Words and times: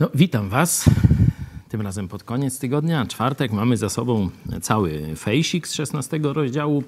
No, 0.00 0.10
witam 0.14 0.48
Was. 0.48 0.90
Tym 1.68 1.80
razem 1.80 2.08
pod 2.08 2.24
koniec 2.24 2.58
tygodnia, 2.58 3.06
czwartek, 3.06 3.52
mamy 3.52 3.76
za 3.76 3.88
sobą 3.88 4.30
cały 4.62 5.16
fejsik 5.16 5.68
z 5.68 5.74
16 5.74 6.20
rozdziału 6.22 6.84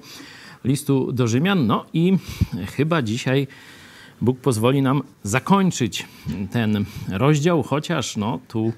listu 0.63 1.11
do 1.11 1.27
Rzymian. 1.27 1.67
No 1.67 1.85
i 1.93 2.17
chyba 2.75 3.01
dzisiaj 3.01 3.47
Bóg 4.21 4.39
pozwoli 4.39 4.81
nam 4.81 5.01
zakończyć 5.23 6.05
ten 6.51 6.85
rozdział, 7.11 7.63
chociaż 7.63 8.17
no, 8.17 8.39
tu 8.47 8.73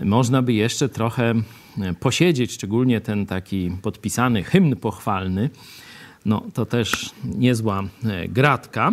można 0.00 0.42
by 0.42 0.52
jeszcze 0.52 0.88
trochę 0.88 1.34
posiedzieć, 2.00 2.52
szczególnie 2.52 3.00
ten 3.00 3.26
taki 3.26 3.70
podpisany 3.82 4.42
hymn 4.42 4.76
pochwalny. 4.76 5.50
No 6.24 6.42
to 6.54 6.66
też 6.66 7.10
niezła 7.24 7.82
gratka. 8.28 8.92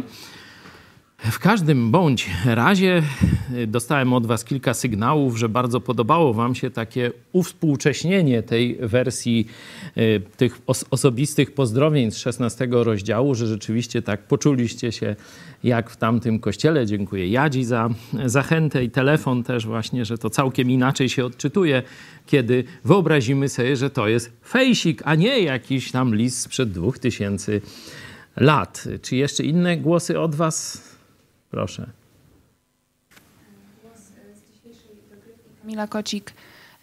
W 1.31 1.39
każdym 1.39 1.91
bądź 1.91 2.29
razie 2.45 3.03
y, 3.55 3.67
dostałem 3.67 4.13
od 4.13 4.25
Was 4.25 4.43
kilka 4.43 4.73
sygnałów, 4.73 5.37
że 5.37 5.49
bardzo 5.49 5.81
podobało 5.81 6.33
Wam 6.33 6.55
się 6.55 6.71
takie 6.71 7.11
uwspółcześnienie 7.31 8.43
tej 8.43 8.77
wersji 8.81 9.47
y, 9.97 10.21
tych 10.37 10.61
osobistych 10.91 11.53
pozdrowień 11.53 12.11
z 12.11 12.17
16 12.17 12.67
rozdziału, 12.71 13.35
że 13.35 13.47
rzeczywiście 13.47 14.01
tak 14.01 14.27
poczuliście 14.27 14.91
się 14.91 15.15
jak 15.63 15.89
w 15.89 15.97
tamtym 15.97 16.39
kościele. 16.39 16.85
Dziękuję 16.85 17.27
Jadzi 17.27 17.63
za 17.63 17.89
zachętę 18.25 18.83
i 18.83 18.89
telefon 18.89 19.43
też 19.43 19.65
właśnie, 19.65 20.05
że 20.05 20.17
to 20.17 20.29
całkiem 20.29 20.71
inaczej 20.71 21.09
się 21.09 21.25
odczytuje, 21.25 21.83
kiedy 22.25 22.63
wyobrazimy 22.83 23.49
sobie, 23.49 23.75
że 23.75 23.89
to 23.89 24.07
jest 24.07 24.31
fejsik, 24.47 25.01
a 25.05 25.15
nie 25.15 25.39
jakiś 25.39 25.91
tam 25.91 26.15
list 26.15 26.39
sprzed 26.39 26.71
dwóch 26.71 26.99
tysięcy 26.99 27.61
lat. 28.37 28.87
Czy 29.01 29.15
jeszcze 29.15 29.43
inne 29.43 29.77
głosy 29.77 30.19
od 30.19 30.35
Was? 30.35 30.94
Proszę. 31.55 31.89
Głos 33.83 33.99
z 33.99 34.53
dzisiejszej 34.53 34.95
dogrywki 35.09 35.49
Kamila 35.61 35.87
Kocik. 35.87 36.33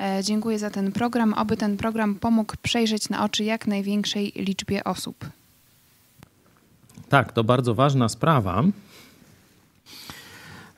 E, 0.01 0.21
dziękuję 0.25 0.59
za 0.59 0.71
ten 0.71 0.93
program. 0.93 1.35
Oby 1.35 1.57
ten 1.57 1.77
program 1.77 2.15
pomógł 2.15 2.55
przejrzeć 2.63 3.09
na 3.09 3.25
oczy 3.25 3.45
jak 3.45 3.67
największej 3.67 4.33
liczbie 4.37 4.85
osób. 4.85 5.17
Tak, 7.09 7.33
to 7.33 7.45
bardzo 7.45 7.75
ważna 7.75 8.09
sprawa. 8.09 8.65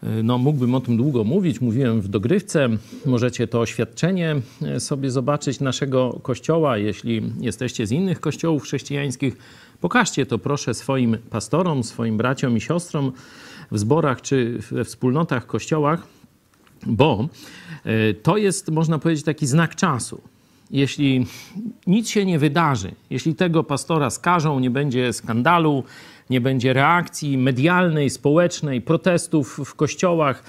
E, 0.02 0.22
no, 0.22 0.38
mógłbym 0.38 0.74
o 0.74 0.80
tym 0.80 0.96
długo 0.96 1.24
mówić. 1.24 1.60
Mówiłem 1.60 2.00
w 2.00 2.08
dogrywce. 2.08 2.68
Możecie 3.06 3.48
to 3.48 3.60
oświadczenie 3.60 4.36
e, 4.62 4.80
sobie 4.80 5.10
zobaczyć 5.10 5.60
naszego 5.60 6.20
kościoła. 6.22 6.78
Jeśli 6.78 7.22
jesteście 7.40 7.86
z 7.86 7.92
innych 7.92 8.20
kościołów 8.20 8.62
chrześcijańskich, 8.62 9.36
pokażcie 9.80 10.26
to 10.26 10.38
proszę 10.38 10.74
swoim 10.74 11.16
pastorom, 11.30 11.84
swoim 11.84 12.16
braciom 12.16 12.56
i 12.56 12.60
siostrom 12.60 13.12
w 13.74 13.78
zborach 13.78 14.22
czy 14.22 14.58
we 14.70 14.84
wspólnotach, 14.84 15.46
kościołach, 15.46 16.06
bo 16.86 17.28
e, 17.84 18.14
to 18.14 18.36
jest, 18.36 18.70
można 18.70 18.98
powiedzieć, 18.98 19.24
taki 19.24 19.46
znak 19.46 19.74
czasu. 19.74 20.20
Jeśli 20.70 21.26
nic 21.86 22.08
się 22.08 22.26
nie 22.26 22.38
wydarzy, 22.38 22.94
jeśli 23.10 23.34
tego 23.34 23.64
pastora 23.64 24.10
skażą, 24.10 24.60
nie 24.60 24.70
będzie 24.70 25.12
skandalu, 25.12 25.84
nie 26.30 26.40
będzie 26.40 26.72
reakcji 26.72 27.38
medialnej, 27.38 28.10
społecznej, 28.10 28.80
protestów 28.80 29.60
w 29.64 29.74
kościołach, 29.74 30.42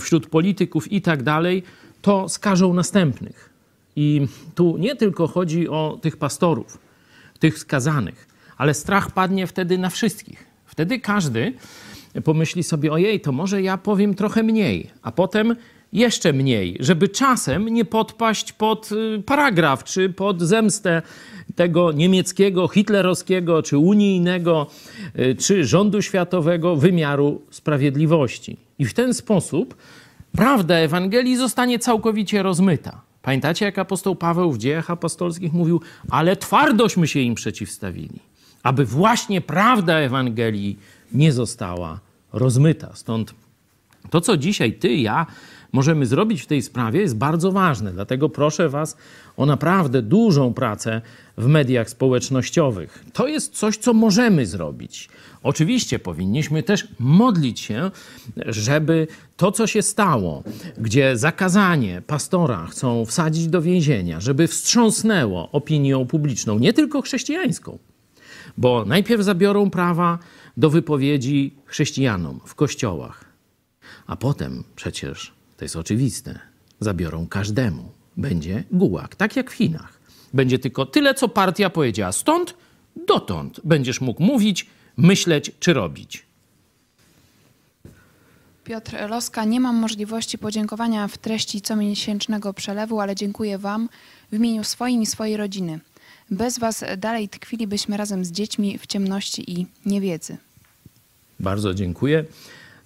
wśród 0.00 0.26
polityków 0.26 0.92
i 0.92 1.02
tak 1.02 1.22
dalej, 1.22 1.62
to 2.02 2.28
skażą 2.28 2.74
następnych. 2.74 3.50
I 3.96 4.26
tu 4.54 4.76
nie 4.76 4.96
tylko 4.96 5.26
chodzi 5.26 5.68
o 5.68 5.98
tych 6.02 6.16
pastorów, 6.16 6.78
tych 7.38 7.58
skazanych, 7.58 8.28
ale 8.56 8.74
strach 8.74 9.10
padnie 9.10 9.46
wtedy 9.46 9.78
na 9.78 9.90
wszystkich. 9.90 10.44
Wtedy 10.66 11.00
każdy 11.00 11.52
pomyśli 12.22 12.62
sobie, 12.62 12.92
ojej, 12.92 13.20
to 13.20 13.32
może 13.32 13.62
ja 13.62 13.78
powiem 13.78 14.14
trochę 14.14 14.42
mniej, 14.42 14.90
a 15.02 15.12
potem 15.12 15.56
jeszcze 15.94 16.32
mniej, 16.32 16.76
żeby 16.80 17.08
czasem 17.08 17.68
nie 17.68 17.84
podpaść 17.84 18.52
pod 18.52 18.92
y, 18.92 19.22
paragraf 19.26 19.84
czy 19.84 20.08
pod 20.08 20.42
zemstę 20.42 21.02
tego 21.54 21.92
niemieckiego, 21.92 22.68
hitlerowskiego 22.68 23.62
czy 23.62 23.78
unijnego 23.78 24.66
y, 25.18 25.34
czy 25.34 25.64
rządu 25.64 26.02
światowego 26.02 26.76
wymiaru 26.76 27.42
sprawiedliwości. 27.50 28.56
I 28.78 28.84
w 28.84 28.94
ten 28.94 29.14
sposób 29.14 29.74
prawda 30.36 30.74
Ewangelii 30.74 31.36
zostanie 31.36 31.78
całkowicie 31.78 32.42
rozmyta. 32.42 33.00
Pamiętacie, 33.22 33.64
jak 33.64 33.78
apostoł 33.78 34.16
Paweł 34.16 34.52
w 34.52 34.58
dziejach 34.58 34.90
apostolskich 34.90 35.52
mówił, 35.52 35.80
ale 36.10 36.36
twardośmy 36.36 37.08
się 37.08 37.20
im 37.20 37.34
przeciwstawili, 37.34 38.20
aby 38.62 38.84
właśnie 38.84 39.40
prawda 39.40 39.98
Ewangelii 39.98 40.78
nie 41.12 41.32
została 41.32 42.00
rozmyta. 42.34 42.90
Stąd 42.94 43.34
to, 44.10 44.20
co 44.20 44.36
dzisiaj 44.36 44.72
ty 44.72 44.88
i 44.88 45.02
ja 45.02 45.26
możemy 45.72 46.06
zrobić 46.06 46.42
w 46.42 46.46
tej 46.46 46.62
sprawie, 46.62 47.00
jest 47.00 47.16
bardzo 47.16 47.52
ważne. 47.52 47.92
Dlatego 47.92 48.28
proszę 48.28 48.68
Was 48.68 48.96
o 49.36 49.46
naprawdę 49.46 50.02
dużą 50.02 50.54
pracę 50.54 51.00
w 51.38 51.46
mediach 51.46 51.90
społecznościowych. 51.90 53.04
To 53.12 53.26
jest 53.26 53.54
coś, 53.54 53.76
co 53.76 53.92
możemy 53.92 54.46
zrobić. 54.46 55.08
Oczywiście 55.42 55.98
powinniśmy 55.98 56.62
też 56.62 56.88
modlić 56.98 57.60
się, 57.60 57.90
żeby 58.36 59.06
to, 59.36 59.52
co 59.52 59.66
się 59.66 59.82
stało, 59.82 60.42
gdzie 60.78 61.16
zakazanie 61.16 62.02
pastora 62.06 62.66
chcą 62.66 63.04
wsadzić 63.04 63.48
do 63.48 63.62
więzienia, 63.62 64.20
żeby 64.20 64.46
wstrząsnęło 64.46 65.50
opinią 65.50 66.06
publiczną, 66.06 66.58
nie 66.58 66.72
tylko 66.72 67.02
chrześcijańską, 67.02 67.78
bo 68.58 68.84
najpierw 68.84 69.22
zabiorą 69.22 69.70
prawa 69.70 70.18
do 70.56 70.70
wypowiedzi 70.70 71.54
chrześcijanom 71.64 72.40
w 72.46 72.54
kościołach, 72.54 73.24
a 74.06 74.16
potem 74.16 74.64
przecież, 74.76 75.32
to 75.56 75.64
jest 75.64 75.76
oczywiste, 75.76 76.38
zabiorą 76.80 77.26
każdemu. 77.26 77.92
Będzie 78.16 78.64
gułak, 78.72 79.16
tak 79.16 79.36
jak 79.36 79.50
w 79.50 79.54
Chinach. 79.54 80.00
Będzie 80.34 80.58
tylko 80.58 80.86
tyle, 80.86 81.14
co 81.14 81.28
partia 81.28 81.70
powiedziała. 81.70 82.12
Stąd 82.12 82.54
dotąd 83.06 83.60
będziesz 83.64 84.00
mógł 84.00 84.22
mówić, 84.22 84.66
myśleć 84.96 85.50
czy 85.60 85.72
robić. 85.72 86.26
Piotr 88.64 88.96
Loska, 89.08 89.44
nie 89.44 89.60
mam 89.60 89.76
możliwości 89.76 90.38
podziękowania 90.38 91.08
w 91.08 91.18
treści 91.18 91.60
comiesięcznego 91.60 92.54
przelewu, 92.54 93.00
ale 93.00 93.14
dziękuję 93.14 93.58
Wam 93.58 93.88
w 94.32 94.34
imieniu 94.34 94.64
swoim 94.64 95.02
i 95.02 95.06
swojej 95.06 95.36
rodziny. 95.36 95.80
Bez 96.34 96.58
Was 96.58 96.84
dalej 96.98 97.28
tkwilibyśmy 97.28 97.96
razem 97.96 98.24
z 98.24 98.30
dziećmi 98.30 98.78
w 98.78 98.86
ciemności 98.86 99.60
i 99.60 99.66
niewiedzy. 99.86 100.36
Bardzo 101.40 101.74
dziękuję 101.74 102.24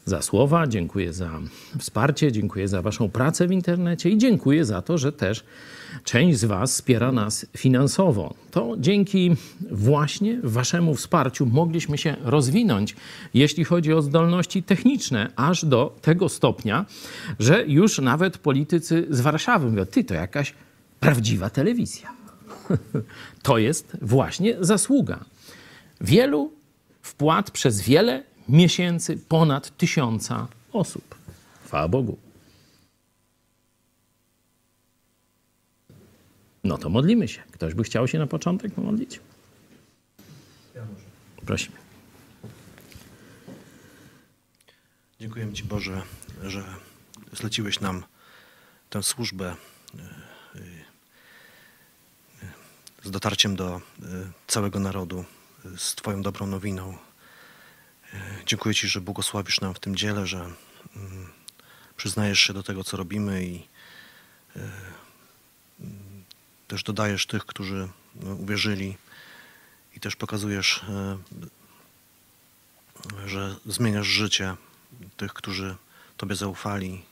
za 0.04 0.22
słowa, 0.22 0.66
dziękuję 0.66 1.12
za 1.12 1.30
wsparcie, 1.78 2.32
dziękuję 2.32 2.68
za 2.68 2.82
Waszą 2.82 3.08
pracę 3.08 3.46
w 3.46 3.52
internecie 3.52 4.10
i 4.10 4.18
dziękuję 4.18 4.64
za 4.64 4.82
to, 4.82 4.98
że 4.98 5.12
też 5.12 5.44
część 6.04 6.38
z 6.38 6.44
Was 6.44 6.72
wspiera 6.72 7.12
nas 7.12 7.46
finansowo. 7.56 8.34
To 8.50 8.76
dzięki 8.78 9.36
właśnie 9.70 10.40
Waszemu 10.42 10.94
wsparciu 10.94 11.46
mogliśmy 11.46 11.98
się 11.98 12.16
rozwinąć, 12.22 12.96
jeśli 13.34 13.64
chodzi 13.64 13.92
o 13.92 14.02
zdolności 14.02 14.62
techniczne, 14.62 15.32
aż 15.36 15.64
do 15.64 15.96
tego 16.02 16.28
stopnia, 16.28 16.86
że 17.38 17.64
już 17.66 17.98
nawet 17.98 18.38
politycy 18.38 19.06
z 19.10 19.20
Warszawy 19.20 19.70
mówią: 19.70 19.84
Ty 19.86 20.04
to 20.04 20.14
jakaś 20.14 20.54
prawdziwa 21.00 21.50
telewizja. 21.50 22.17
to 23.42 23.58
jest 23.58 23.96
właśnie 24.02 24.56
zasługa 24.60 25.24
wielu 26.00 26.52
wpłat 27.02 27.50
przez 27.50 27.80
wiele 27.80 28.22
miesięcy 28.48 29.16
ponad 29.16 29.76
tysiąca 29.76 30.48
osób. 30.72 31.14
Chwała 31.64 31.88
Bogu. 31.88 32.18
No 36.64 36.78
to 36.78 36.88
modlimy 36.88 37.28
się. 37.28 37.42
Ktoś 37.50 37.74
by 37.74 37.84
chciał 37.84 38.08
się 38.08 38.18
na 38.18 38.26
początek 38.26 38.72
pomodlić? 38.74 39.20
Ja 40.74 40.82
Prosimy. 41.46 41.76
Dziękuję 45.20 45.52
Ci 45.52 45.64
Boże, 45.64 46.02
że 46.42 46.64
zleciłeś 47.32 47.80
nam 47.80 48.04
tę 48.90 49.02
służbę 49.02 49.56
e, 49.98 50.27
z 53.02 53.10
dotarciem 53.10 53.56
do 53.56 53.76
e, 53.76 53.80
całego 54.46 54.78
narodu, 54.78 55.24
z 55.76 55.94
Twoją 55.94 56.22
dobrą 56.22 56.46
nowiną, 56.46 56.98
Dziękuję 58.46 58.74
Ci, 58.74 58.88
że 58.88 59.00
błogosławisz 59.00 59.60
nam 59.60 59.74
w 59.74 59.80
tym 59.80 59.96
dziele, 59.96 60.26
że 60.26 60.38
mm, 60.96 61.32
przyznajesz 61.96 62.40
się 62.40 62.52
do 62.52 62.62
tego, 62.62 62.84
co 62.84 62.96
robimy 62.96 63.44
i 63.44 63.66
mm, 64.56 66.24
też 66.68 66.82
dodajesz 66.82 67.26
tych, 67.26 67.46
którzy 67.46 67.88
no, 68.14 68.34
uwierzyli 68.34 68.96
i 69.96 70.00
też 70.00 70.16
pokazujesz, 70.16 70.84
że 73.26 73.56
zmieniasz 73.66 74.06
życie 74.06 74.56
tych, 75.16 75.32
którzy 75.32 75.76
Tobie 76.16 76.36
zaufali. 76.36 77.04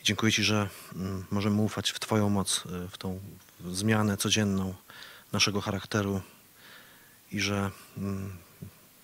I 0.00 0.04
dziękuję 0.04 0.32
Ci, 0.32 0.44
że 0.44 0.68
mm, 0.94 1.24
możemy 1.30 1.62
ufać 1.62 1.90
w 1.90 2.00
Twoją 2.00 2.28
moc, 2.28 2.64
w 2.90 2.98
tą 2.98 3.20
zmianę 3.72 4.16
codzienną 4.16 4.74
naszego 5.32 5.60
charakteru 5.60 6.20
i 7.32 7.40
że 7.40 7.70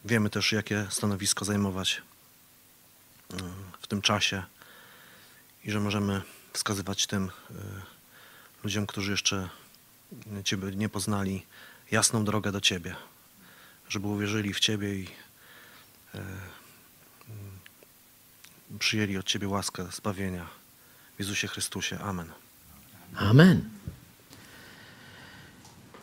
Wiemy 0.05 0.31
też, 0.31 0.53
jakie 0.53 0.87
stanowisko 0.91 1.45
zajmować 1.45 2.03
mm, 3.33 3.55
w 3.81 3.87
tym 3.87 4.03
czasie 4.03 4.43
i 5.65 5.71
że 5.71 5.81
możemy 5.81 6.23
wskazywać 6.53 7.07
tym 7.07 7.25
y, 7.25 7.31
ludziom, 8.65 8.87
którzy 8.87 9.11
jeszcze 9.11 9.49
Ciebie 10.45 10.77
nie 10.77 10.89
poznali, 10.89 11.47
jasną 11.91 12.25
drogę 12.25 12.53
do 12.53 12.61
Ciebie, 12.61 12.97
żeby 13.89 14.07
uwierzyli 14.07 14.55
w 14.55 14.61
Ciebie 14.61 14.95
i 14.95 15.09
y, 16.15 16.19
przyjęli 18.79 19.17
od 19.17 19.27
Ciebie 19.27 19.49
łaskę 19.49 19.87
zbawienia 19.93 20.47
w 21.17 21.19
Jezusie 21.19 21.49
Chrystusie. 21.49 21.99
Amen. 21.99 22.33
Amen. 23.17 23.71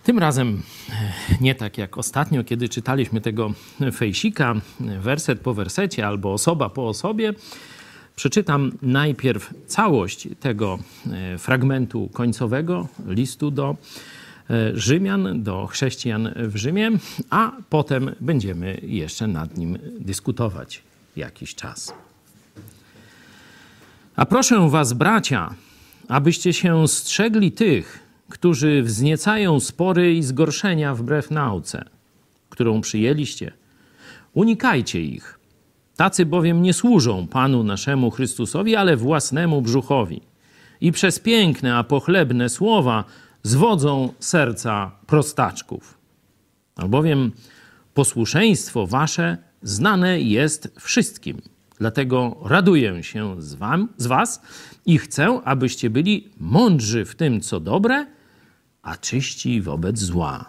Tym 0.03 0.19
razem 0.19 0.62
e, 0.89 0.94
nie 1.42 1.56
tak 1.56 1.77
jak 1.77 1.98
ostatnio, 1.98 2.44
kiedy 2.44 2.69
czytaliśmy 2.69 3.21
tego 3.21 3.53
fejsika, 3.94 4.56
werset 4.80 5.39
po 5.39 5.53
wersecie 5.53 6.07
albo 6.07 6.33
osoba 6.33 6.69
po 6.69 6.88
osobie. 6.88 7.33
Przeczytam 8.15 8.71
najpierw 8.81 9.53
całość 9.68 10.27
tego 10.39 10.80
e, 11.12 11.38
fragmentu 11.38 12.09
końcowego 12.13 12.88
listu 13.07 13.51
do 13.51 13.75
e, 14.50 14.77
Rzymian, 14.77 15.44
do 15.44 15.68
chrześcijan 15.68 16.33
w 16.36 16.56
Rzymie, 16.56 16.92
a 17.30 17.51
potem 17.69 18.15
będziemy 18.21 18.81
jeszcze 18.83 19.27
nad 19.27 19.57
nim 19.57 19.77
dyskutować 20.00 20.81
jakiś 21.15 21.56
czas. 21.56 21.94
A 24.15 24.25
proszę 24.25 24.69
was, 24.69 24.94
bracia, 24.94 25.56
abyście 26.07 26.53
się 26.53 26.88
strzegli 26.88 27.51
tych, 27.51 28.11
którzy 28.31 28.83
wzniecają 28.83 29.60
spory 29.60 30.13
i 30.13 30.24
zgorszenia 30.24 30.95
wbrew 30.95 31.31
nauce, 31.31 31.86
którą 32.50 32.81
przyjęliście. 32.81 33.51
Unikajcie 34.33 35.01
ich. 35.01 35.39
Tacy 35.95 36.25
bowiem 36.25 36.62
nie 36.62 36.74
służą 36.74 37.28
Panu 37.28 37.63
naszemu 37.63 38.12
Chrystusowi, 38.12 38.75
ale 38.75 38.98
własnemu 38.98 39.62
brzuchowi. 39.62 40.22
I 40.81 40.92
przez 40.92 41.19
piękne, 41.19 41.75
a 41.75 41.83
pochlebne 41.83 42.50
słowa 42.50 43.04
zwodzą 43.44 44.13
serca 44.19 44.92
prostaczków. 45.07 45.98
Albowiem 46.75 47.31
posłuszeństwo 47.94 48.88
wasze 48.88 49.38
znane 49.62 50.22
jest 50.22 50.74
wszystkim. 50.80 51.42
Dlatego 51.80 52.38
raduję 52.45 53.04
się 53.04 53.42
z, 53.42 53.54
wam, 53.56 53.89
z 53.98 54.07
was 54.07 54.42
i 54.86 54.98
chcę, 54.98 55.42
abyście 55.45 55.89
byli 55.89 56.30
mądrzy 56.39 57.06
w 57.06 57.16
tym, 57.16 57.42
co 57.42 57.60
dobre, 57.60 58.06
a 58.81 58.98
czyści 58.98 59.62
wobec 59.62 60.00
zła. 60.00 60.45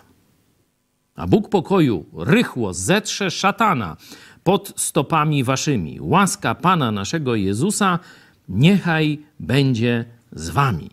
A 1.14 1.26
Bóg 1.26 1.48
pokoju 1.48 2.06
rychło 2.16 2.74
zetrze 2.74 3.30
szatana 3.30 3.96
pod 4.44 4.72
stopami 4.76 5.44
waszymi. 5.44 5.98
Łaska 6.00 6.54
Pana 6.54 6.90
naszego 6.90 7.34
Jezusa 7.34 7.98
niechaj 8.48 9.18
będzie 9.40 10.04
z 10.32 10.50
wami. 10.50 10.90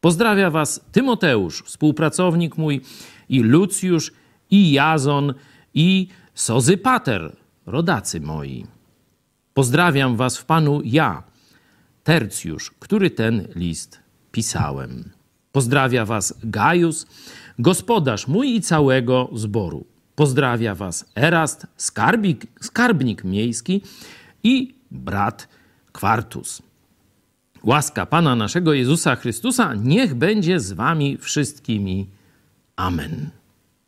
Pozdrawia 0.00 0.50
was 0.50 0.80
Tymoteusz, 0.92 1.62
współpracownik 1.62 2.58
mój, 2.58 2.80
i 3.28 3.42
Lucjusz, 3.42 4.12
i 4.50 4.72
Jazon, 4.72 5.34
i 5.74 6.08
Sozypater, 6.34 7.36
rodacy 7.66 8.20
moi. 8.20 8.66
Pozdrawiam 9.54 10.16
was 10.16 10.38
w 10.38 10.44
Panu 10.44 10.80
ja, 10.84 11.22
Tercjusz, 12.04 12.70
który 12.78 13.10
ten 13.10 13.48
list 13.54 14.00
pisałem. 14.32 15.15
Pozdrawia 15.56 16.04
was 16.04 16.34
Gajus, 16.44 17.06
gospodarz 17.58 18.28
mój 18.28 18.54
i 18.54 18.60
całego 18.60 19.28
zboru. 19.32 19.84
Pozdrawia 20.14 20.74
was 20.74 21.04
Erast, 21.14 21.66
skarbnik, 21.76 22.46
skarbnik 22.60 23.24
miejski 23.24 23.82
i 24.42 24.74
brat 24.90 25.48
Kwartus. 25.92 26.62
Łaska 27.64 28.06
Pana 28.06 28.36
naszego 28.36 28.72
Jezusa 28.72 29.16
Chrystusa 29.16 29.74
niech 29.74 30.14
będzie 30.14 30.60
z 30.60 30.72
wami 30.72 31.16
wszystkimi. 31.16 32.06
Amen. 32.76 33.30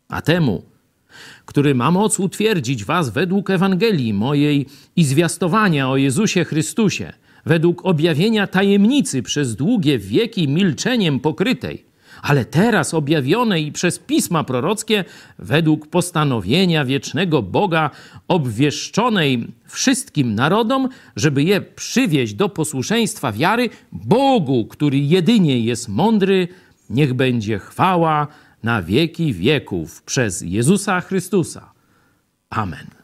A 0.07 0.21
temu, 0.21 0.63
który 1.45 1.75
ma 1.75 1.91
moc 1.91 2.19
utwierdzić 2.19 2.85
was 2.85 3.09
według 3.09 3.49
Ewangelii 3.49 4.13
mojej 4.13 4.65
i 4.95 5.03
zwiastowania 5.03 5.89
o 5.89 5.97
Jezusie 5.97 6.45
Chrystusie, 6.45 7.13
według 7.45 7.85
objawienia 7.85 8.47
tajemnicy 8.47 9.23
przez 9.23 9.55
długie 9.55 9.99
wieki 9.99 10.47
milczeniem 10.47 11.19
pokrytej, 11.19 11.85
ale 12.21 12.45
teraz 12.45 12.93
objawionej 12.93 13.71
przez 13.71 13.99
pisma 13.99 14.43
prorockie 14.43 15.05
według 15.39 15.87
postanowienia 15.87 16.85
wiecznego 16.85 17.41
Boga, 17.41 17.91
obwieszczonej 18.27 19.47
wszystkim 19.65 20.35
narodom, 20.35 20.89
żeby 21.15 21.43
je 21.43 21.61
przywieźć 21.61 22.33
do 22.33 22.49
posłuszeństwa 22.49 23.31
wiary 23.31 23.69
Bogu, 23.91 24.65
który 24.65 24.99
jedynie 24.99 25.59
jest 25.59 25.89
mądry, 25.89 26.47
niech 26.89 27.13
będzie 27.13 27.59
chwała 27.59 28.27
na 28.63 28.81
wieki 28.81 29.33
wieków 29.33 30.03
przez 30.03 30.41
Jezusa 30.41 31.01
Chrystusa. 31.01 31.71
Amen. 32.49 32.98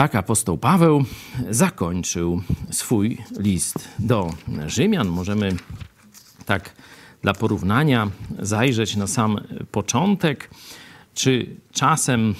Tak 0.00 0.14
apostoł 0.14 0.58
Paweł 0.58 1.04
zakończył 1.50 2.42
swój 2.70 3.18
list 3.38 3.88
do 3.98 4.34
Rzymian. 4.66 5.08
Możemy 5.08 5.56
tak 6.46 6.74
dla 7.22 7.34
porównania 7.34 8.10
zajrzeć 8.38 8.96
na 8.96 9.06
sam 9.06 9.40
początek, 9.70 10.50
czy 11.14 11.46
czasem 11.72 12.34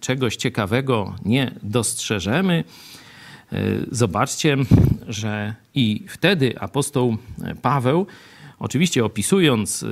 czegoś 0.00 0.36
ciekawego 0.36 1.14
nie 1.24 1.54
dostrzeżemy. 1.62 2.64
Zobaczcie, 3.90 4.56
że 5.08 5.54
i 5.74 6.04
wtedy 6.08 6.60
apostoł 6.60 7.16
Paweł, 7.62 8.06
oczywiście 8.58 9.04
opisując 9.04 9.84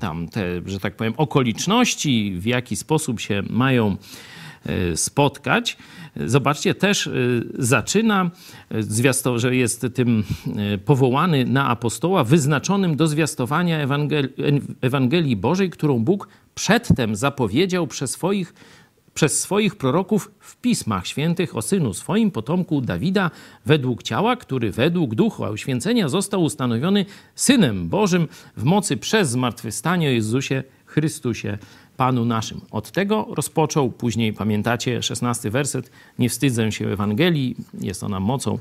tam 0.00 0.28
te, 0.28 0.42
że 0.66 0.80
tak 0.80 0.96
powiem, 0.96 1.14
okoliczności, 1.16 2.34
w 2.38 2.46
jaki 2.46 2.76
sposób 2.76 3.20
się 3.20 3.42
mają 3.50 3.96
spotkać, 4.94 5.76
Zobaczcie, 6.16 6.74
też 6.74 7.06
y, 7.06 7.46
zaczyna, 7.58 8.30
y, 8.74 9.38
że 9.38 9.56
jest 9.56 9.86
tym 9.94 10.24
y, 10.74 10.78
powołany 10.78 11.44
na 11.44 11.68
apostoła, 11.68 12.24
wyznaczonym 12.24 12.96
do 12.96 13.06
zwiastowania 13.06 13.78
Ewangelii, 13.78 14.30
Ewangelii 14.80 15.36
Bożej, 15.36 15.70
którą 15.70 15.98
Bóg 15.98 16.28
przedtem 16.54 17.16
zapowiedział 17.16 17.86
przez 17.86 18.10
swoich 18.10 18.54
przez 19.14 19.40
swoich 19.40 19.76
proroków 19.76 20.30
w 20.40 20.56
pismach 20.56 21.06
świętych 21.06 21.56
o 21.56 21.62
synu 21.62 21.94
swoim, 21.94 22.30
potomku 22.30 22.80
Dawida, 22.80 23.30
według 23.66 24.02
ciała, 24.02 24.36
który 24.36 24.70
według 24.72 25.14
ducha 25.14 25.50
uświęcenia 25.50 26.08
został 26.08 26.42
ustanowiony 26.42 27.06
synem 27.34 27.88
Bożym 27.88 28.28
w 28.56 28.64
mocy 28.64 28.96
przez 28.96 29.30
zmartwychwstanie 29.30 30.08
o 30.08 30.10
Jezusie 30.10 30.62
Chrystusie 30.86 31.58
Panu 32.00 32.24
naszym. 32.24 32.60
Od 32.70 32.90
tego 32.90 33.28
rozpoczął, 33.30 33.90
później 33.90 34.32
pamiętacie 34.32 35.02
16 35.02 35.50
werset, 35.50 35.90
nie 36.18 36.28
wstydzę 36.28 36.72
się 36.72 36.88
Ewangelii, 36.88 37.56
jest 37.80 38.02
ona 38.02 38.20
mocą 38.20 38.58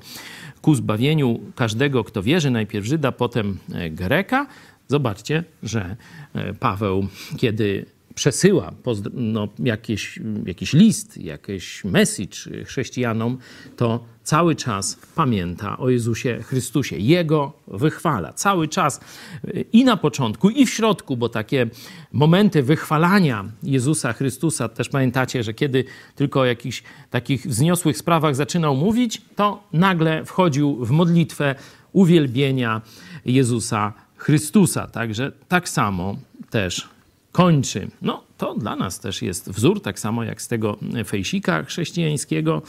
ku 0.62 0.76
zbawieniu 0.76 1.40
każdego, 1.56 2.04
kto 2.04 2.24
wierzy, 2.24 2.52
najpierw 2.52 2.86
Żyda, 2.86 3.12
potem 3.12 3.58
e, 3.74 3.90
Greka. 3.90 4.48
Zobaczcie, 4.88 5.44
że 5.64 5.96
e, 6.34 6.54
Paweł, 6.54 7.08
kiedy 7.38 7.86
przesyła 8.16 8.72
no, 9.14 9.48
jakiś, 9.60 10.20
jakiś 10.46 10.74
list, 10.74 11.18
jakiś 11.18 11.84
message 11.84 12.38
chrześcijanom, 12.66 13.38
to 13.78 14.06
cały 14.30 14.56
czas 14.56 14.98
pamięta 15.16 15.78
o 15.78 15.90
Jezusie 15.90 16.40
Chrystusie. 16.44 16.98
Jego 16.98 17.54
wychwala. 17.68 18.34
Cały 18.34 18.68
czas 18.68 19.00
y, 19.48 19.66
i 19.74 19.84
na 19.84 19.98
początku, 19.98 20.50
i 20.50 20.66
w 20.66 20.70
środku, 20.70 21.18
bo 21.18 21.30
takie 21.30 21.68
momenty 22.12 22.64
wychwalania 22.64 23.46
Jezusa 23.64 24.14
Chrystusa, 24.14 24.70
też 24.70 24.90
pamiętacie, 24.90 25.44
że 25.44 25.54
kiedy 25.54 25.86
tylko 26.16 26.40
o 26.40 26.46
jakichś 26.46 26.84
takich 27.10 27.48
wzniosłych 27.48 27.98
sprawach 27.98 28.36
zaczynał 28.36 28.76
mówić, 28.76 29.22
to 29.36 29.64
nagle 29.74 30.26
wchodził 30.26 30.86
w 30.86 30.92
modlitwę 30.92 31.56
uwielbienia 31.94 32.82
Jezusa 33.26 33.94
Chrystusa. 34.18 34.88
Także 34.88 35.32
tak 35.48 35.70
samo 35.70 36.16
też 36.50 36.90
kończy. 37.32 37.88
No, 38.02 38.24
to 38.38 38.56
dla 38.56 38.76
nas 38.76 39.00
też 39.00 39.22
jest 39.22 39.52
wzór, 39.52 39.82
tak 39.82 40.00
samo 40.00 40.24
jak 40.24 40.42
z 40.42 40.48
tego 40.48 40.78
fejsika 41.06 41.64
chrześcijańskiego. 41.64 42.62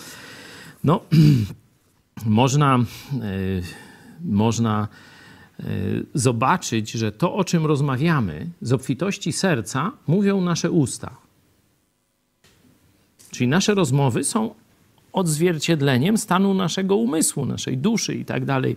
No, 0.85 1.01
można, 2.27 2.79
yy, 3.13 3.63
można 4.25 4.89
yy, 5.59 5.67
zobaczyć, 6.15 6.91
że 6.91 7.13
to, 7.13 7.35
o 7.35 7.45
czym 7.45 7.67
rozmawiamy, 7.67 8.47
z 8.63 8.73
obfitości 8.73 9.33
serca 9.33 9.93
mówią 10.07 10.41
nasze 10.41 10.71
usta. 10.71 11.11
Czyli 13.31 13.49
nasze 13.49 13.75
rozmowy 13.75 14.25
są 14.25 14.55
odzwierciedleniem 15.13 16.19
stanu 16.19 16.55
naszego 16.55 16.97
umysłu, 16.97 17.47
naszej 17.47 17.79
duszy 17.79 18.15
i 18.15 18.25
tak 18.25 18.45
dalej. 18.45 18.77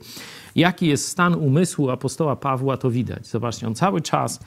Jaki 0.56 0.88
jest 0.88 1.08
stan 1.08 1.36
umysłu 1.36 1.90
apostoła 1.90 2.36
Pawła, 2.36 2.78
to 2.78 2.92
widać. 2.92 3.28
Zobaczcie, 3.28 3.68
on 3.68 3.76
cały 3.76 4.02
czas 4.02 4.40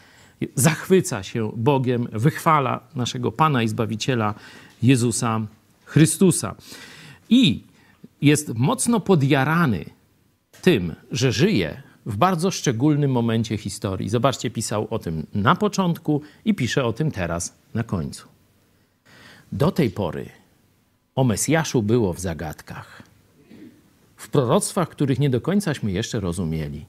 zachwyca 0.54 1.22
się 1.22 1.52
Bogiem, 1.56 2.08
wychwala 2.12 2.80
naszego 2.94 3.32
Pana 3.32 3.62
i 3.62 3.68
Zbawiciela 3.68 4.34
Jezusa 4.82 5.40
Chrystusa. 5.84 6.54
I 7.30 7.62
jest 8.22 8.54
mocno 8.54 9.00
podjarany 9.00 9.84
tym, 10.62 10.94
że 11.10 11.32
żyje 11.32 11.82
w 12.06 12.16
bardzo 12.16 12.50
szczególnym 12.50 13.10
momencie 13.10 13.56
historii. 13.56 14.08
Zobaczcie, 14.08 14.50
pisał 14.50 14.86
o 14.90 14.98
tym 14.98 15.26
na 15.34 15.56
początku 15.56 16.22
i 16.44 16.54
pisze 16.54 16.84
o 16.84 16.92
tym 16.92 17.10
teraz 17.10 17.54
na 17.74 17.82
końcu. 17.82 18.28
Do 19.52 19.70
tej 19.70 19.90
pory 19.90 20.28
o 21.14 21.24
Mesjaszu 21.24 21.82
było 21.82 22.12
w 22.12 22.20
zagadkach, 22.20 23.02
w 24.16 24.28
proroctwach, 24.28 24.88
których 24.88 25.18
nie 25.18 25.30
do 25.30 25.40
końcaśmy 25.40 25.92
jeszcze 25.92 26.20
rozumieli. 26.20 26.86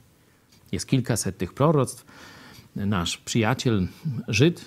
Jest 0.72 0.86
kilkaset 0.86 1.38
tych 1.38 1.52
proroctw. 1.54 2.04
Nasz 2.76 3.16
przyjaciel 3.16 3.88
Żyd, 4.28 4.64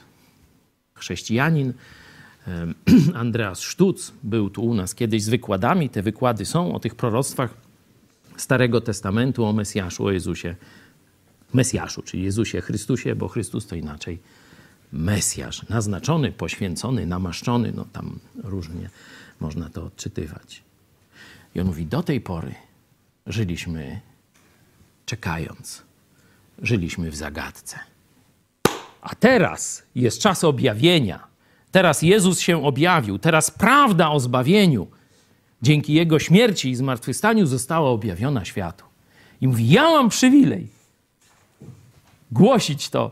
chrześcijanin, 0.94 1.74
Andreas 3.14 3.62
Sztuc 3.62 4.14
był 4.24 4.50
tu 4.50 4.62
u 4.62 4.74
nas 4.74 4.96
kiedyś 4.96 5.24
z 5.24 5.30
wykładami. 5.30 5.90
Te 5.90 6.02
wykłady 6.02 6.46
są 6.46 6.76
o 6.76 6.80
tych 6.80 6.96
proroctwach 6.96 7.54
Starego 8.38 8.82
Testamentu, 8.82 9.46
o 9.46 9.54
Mesjaszu, 9.54 10.06
o 10.06 10.12
Jezusie. 10.12 10.56
Mesjaszu, 11.54 12.02
czyli 12.02 12.24
Jezusie 12.24 12.62
Chrystusie, 12.62 13.16
bo 13.16 13.28
Chrystus 13.28 13.68
to 13.68 13.76
inaczej 13.76 14.20
Mesjasz, 14.94 15.70
naznaczony, 15.70 16.32
poświęcony, 16.32 17.06
namaszczony, 17.06 17.72
no 17.76 17.86
tam 17.94 18.20
różnie 18.44 18.90
można 19.40 19.70
to 19.70 19.84
odczytywać. 19.84 20.64
I 21.56 21.60
on 21.60 21.68
mówi, 21.68 21.86
do 21.86 22.04
tej 22.04 22.22
pory 22.22 22.56
żyliśmy 23.28 24.02
czekając, 25.06 25.84
żyliśmy 26.62 27.12
w 27.12 27.16
zagadce. 27.16 27.80
A 29.02 29.16
teraz 29.16 29.84
jest 29.96 30.20
czas 30.20 30.44
objawienia. 30.44 31.31
Teraz 31.72 32.02
Jezus 32.02 32.40
się 32.40 32.66
objawił, 32.66 33.20
teraz 33.20 33.52
prawda 33.52 34.10
o 34.10 34.20
zbawieniu 34.20 34.88
dzięki 35.62 35.94
Jego 35.94 36.20
śmierci 36.20 36.70
i 36.70 36.76
zmartwychwstaniu 36.76 37.46
została 37.46 37.90
objawiona 37.90 38.46
światu. 38.46 38.86
I 39.42 39.48
mówi, 39.48 39.70
ja 39.70 39.84
mam 39.84 40.10
przywilej 40.10 40.68
głosić 42.32 42.90
to 42.90 43.12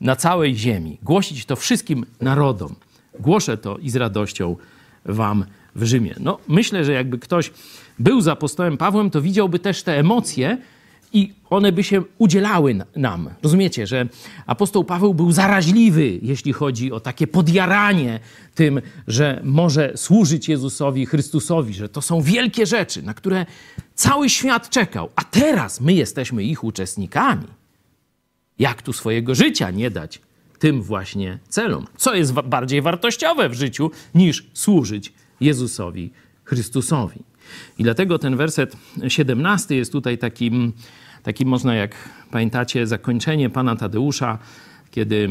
na 0.00 0.16
całej 0.16 0.56
ziemi, 0.56 0.98
głosić 1.02 1.44
to 1.44 1.56
wszystkim 1.56 2.06
narodom. 2.20 2.74
Głoszę 3.20 3.56
to 3.56 3.78
i 3.78 3.90
z 3.90 3.96
radością 3.96 4.56
wam 5.04 5.44
w 5.74 5.84
Rzymie. 5.84 6.14
No, 6.20 6.38
myślę, 6.48 6.84
że 6.84 6.92
jakby 6.92 7.18
ktoś 7.18 7.52
był 7.98 8.20
za 8.20 8.32
apostołem 8.32 8.76
Pawłem, 8.76 9.10
to 9.10 9.22
widziałby 9.22 9.58
też 9.58 9.82
te 9.82 9.98
emocje 9.98 10.58
i 11.12 11.34
one 11.50 11.72
by 11.72 11.84
się 11.84 12.02
udzielały 12.18 12.76
nam. 12.96 13.30
Rozumiecie, 13.42 13.86
że 13.86 14.08
apostoł 14.46 14.84
Paweł 14.84 15.14
był 15.14 15.32
zaraźliwy, 15.32 16.18
jeśli 16.22 16.52
chodzi 16.52 16.92
o 16.92 17.00
takie 17.00 17.26
podjaranie 17.26 18.20
tym, 18.54 18.80
że 19.08 19.40
może 19.44 19.92
służyć 19.96 20.48
Jezusowi, 20.48 21.06
Chrystusowi, 21.06 21.74
że 21.74 21.88
to 21.88 22.02
są 22.02 22.22
wielkie 22.22 22.66
rzeczy, 22.66 23.02
na 23.02 23.14
które 23.14 23.46
cały 23.94 24.30
świat 24.30 24.70
czekał, 24.70 25.10
a 25.16 25.24
teraz 25.24 25.80
my 25.80 25.92
jesteśmy 25.92 26.44
ich 26.44 26.64
uczestnikami. 26.64 27.46
Jak 28.58 28.82
tu 28.82 28.92
swojego 28.92 29.34
życia 29.34 29.70
nie 29.70 29.90
dać 29.90 30.20
tym 30.58 30.82
właśnie 30.82 31.38
celom? 31.48 31.86
Co 31.96 32.14
jest 32.14 32.32
bardziej 32.32 32.82
wartościowe 32.82 33.48
w 33.48 33.54
życiu 33.54 33.90
niż 34.14 34.46
służyć 34.54 35.12
Jezusowi 35.40 36.10
Chrystusowi? 36.44 37.22
I 37.78 37.82
dlatego 37.82 38.18
ten 38.18 38.36
werset 38.36 38.76
17 39.08 39.76
jest 39.76 39.92
tutaj 39.92 40.18
takim, 40.18 40.72
takim 41.22 41.48
można, 41.48 41.74
jak 41.74 41.94
pamiętacie, 42.30 42.86
zakończenie 42.86 43.50
pana 43.50 43.76
Tadeusza, 43.76 44.38
kiedy 44.90 45.28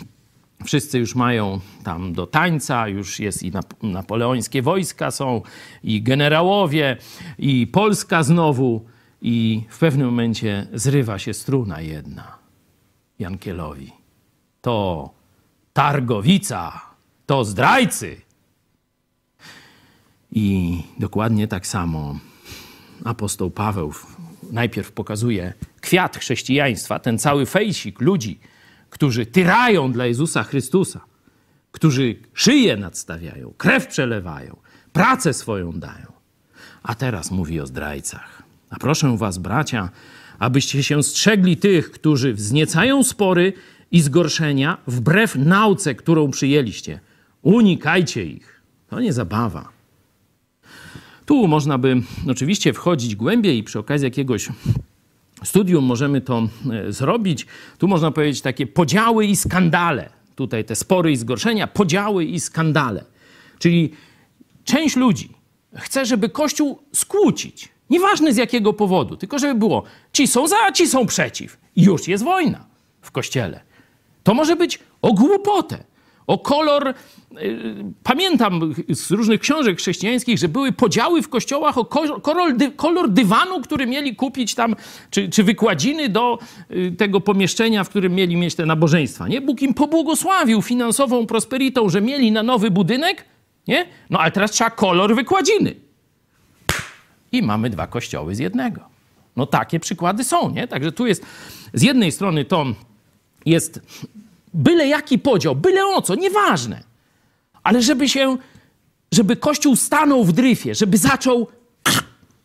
wszyscy 0.66 0.98
już 0.98 1.14
mają 1.14 1.60
tam 1.84 2.12
do 2.12 2.26
tańca, 2.26 2.88
już 2.88 3.20
jest 3.20 3.42
i 3.42 3.52
napoleońskie 3.82 4.62
wojska 4.62 5.10
są, 5.10 5.42
i 5.84 6.02
generałowie, 6.02 6.96
i 7.38 7.66
Polska 7.66 8.22
znowu, 8.22 8.84
i 9.22 9.62
w 9.68 9.78
pewnym 9.78 10.06
momencie 10.06 10.66
zrywa 10.72 11.18
się 11.18 11.34
struna 11.34 11.80
jedna 11.80 12.38
Jankielowi. 13.18 13.92
To 14.60 15.10
Targowica, 15.72 16.80
to 17.26 17.44
zdrajcy. 17.44 18.27
I 20.40 20.82
dokładnie 20.98 21.48
tak 21.48 21.66
samo 21.66 22.18
apostoł 23.04 23.50
Paweł 23.50 23.92
najpierw 24.50 24.92
pokazuje 24.92 25.52
kwiat 25.80 26.16
chrześcijaństwa, 26.16 26.98
ten 26.98 27.18
cały 27.18 27.46
fejsik 27.46 28.00
ludzi, 28.00 28.40
którzy 28.90 29.26
tyrają 29.26 29.92
dla 29.92 30.06
Jezusa 30.06 30.42
Chrystusa, 30.42 31.00
którzy 31.72 32.16
szyję 32.34 32.76
nadstawiają, 32.76 33.54
krew 33.56 33.86
przelewają, 33.86 34.56
pracę 34.92 35.34
swoją 35.34 35.72
dają. 35.72 36.12
A 36.82 36.94
teraz 36.94 37.30
mówi 37.30 37.60
o 37.60 37.66
zdrajcach. 37.66 38.42
A 38.70 38.76
proszę 38.76 39.16
was, 39.16 39.38
bracia, 39.38 39.90
abyście 40.38 40.82
się 40.82 41.02
strzegli 41.02 41.56
tych, 41.56 41.90
którzy 41.90 42.34
wzniecają 42.34 43.04
spory 43.04 43.52
i 43.90 44.00
zgorszenia 44.00 44.78
wbrew 44.86 45.36
nauce, 45.36 45.94
którą 45.94 46.30
przyjęliście. 46.30 47.00
Unikajcie 47.42 48.24
ich. 48.24 48.62
To 48.88 49.00
nie 49.00 49.12
zabawa. 49.12 49.77
Tu 51.28 51.48
można 51.48 51.78
by 51.78 52.02
oczywiście 52.30 52.72
wchodzić 52.72 53.16
głębiej 53.16 53.58
i 53.58 53.62
przy 53.62 53.78
okazji 53.78 54.04
jakiegoś 54.04 54.48
studium 55.44 55.84
możemy 55.84 56.20
to 56.20 56.48
e, 56.72 56.92
zrobić. 56.92 57.46
Tu 57.78 57.88
można 57.88 58.10
powiedzieć 58.10 58.40
takie 58.40 58.66
podziały 58.66 59.26
i 59.26 59.36
skandale. 59.36 60.10
Tutaj 60.34 60.64
te 60.64 60.76
spory 60.76 61.12
i 61.12 61.16
zgorszenia, 61.16 61.66
podziały 61.66 62.24
i 62.24 62.40
skandale. 62.40 63.04
Czyli 63.58 63.92
część 64.64 64.96
ludzi 64.96 65.28
chce, 65.74 66.06
żeby 66.06 66.28
Kościół 66.28 66.78
skłócić. 66.92 67.68
Nieważne 67.90 68.32
z 68.32 68.36
jakiego 68.36 68.72
powodu, 68.72 69.16
tylko 69.16 69.38
żeby 69.38 69.54
było 69.54 69.82
ci 70.12 70.26
są 70.26 70.48
za, 70.48 70.72
ci 70.74 70.86
są 70.86 71.06
przeciw. 71.06 71.58
I 71.76 71.82
już 71.82 72.08
jest 72.08 72.24
wojna 72.24 72.64
w 73.00 73.10
Kościele. 73.10 73.60
To 74.22 74.34
może 74.34 74.56
być 74.56 74.78
o 75.02 75.12
głupotę 75.12 75.84
o 76.28 76.38
kolor. 76.38 76.88
Y, 76.88 76.94
pamiętam 78.02 78.74
z 78.88 79.10
różnych 79.10 79.40
książek 79.40 79.78
chrześcijańskich, 79.78 80.38
że 80.38 80.48
były 80.48 80.72
podziały 80.72 81.22
w 81.22 81.28
kościołach 81.28 81.78
o 81.78 81.84
kolor, 81.84 82.22
kolor 82.76 83.10
dywanu, 83.10 83.60
który 83.60 83.86
mieli 83.86 84.16
kupić 84.16 84.54
tam, 84.54 84.76
czy, 85.10 85.28
czy 85.28 85.44
wykładziny 85.44 86.08
do 86.08 86.38
y, 86.70 86.94
tego 86.98 87.20
pomieszczenia, 87.20 87.84
w 87.84 87.88
którym 87.88 88.14
mieli 88.14 88.36
mieć 88.36 88.54
te 88.54 88.66
nabożeństwa. 88.66 89.28
Nie? 89.28 89.40
Bóg 89.40 89.62
im 89.62 89.74
pobłogosławił 89.74 90.62
finansową 90.62 91.26
prosperitą, 91.26 91.88
że 91.88 92.00
mieli 92.00 92.32
na 92.32 92.42
nowy 92.42 92.70
budynek, 92.70 93.24
nie? 93.68 93.86
No 94.10 94.18
ale 94.18 94.30
teraz 94.30 94.50
trzeba 94.50 94.70
kolor 94.70 95.14
wykładziny. 95.14 95.74
I 97.32 97.42
mamy 97.42 97.70
dwa 97.70 97.86
kościoły 97.86 98.34
z 98.34 98.38
jednego. 98.38 98.80
No 99.36 99.46
takie 99.46 99.80
przykłady 99.80 100.24
są, 100.24 100.50
nie? 100.50 100.68
Także 100.68 100.92
tu 100.92 101.06
jest 101.06 101.26
z 101.74 101.82
jednej 101.82 102.12
strony 102.12 102.44
to 102.44 102.66
jest 103.46 103.80
byle 104.54 104.86
jaki 104.86 105.18
podział, 105.18 105.56
byle 105.56 105.86
o 105.86 106.02
co, 106.02 106.14
nieważne. 106.14 106.82
Ale 107.62 107.82
żeby 107.82 108.08
się, 108.08 108.36
żeby 109.12 109.36
Kościół 109.36 109.76
stanął 109.76 110.24
w 110.24 110.32
dryfie, 110.32 110.74
żeby 110.74 110.98
zaczął, 110.98 111.46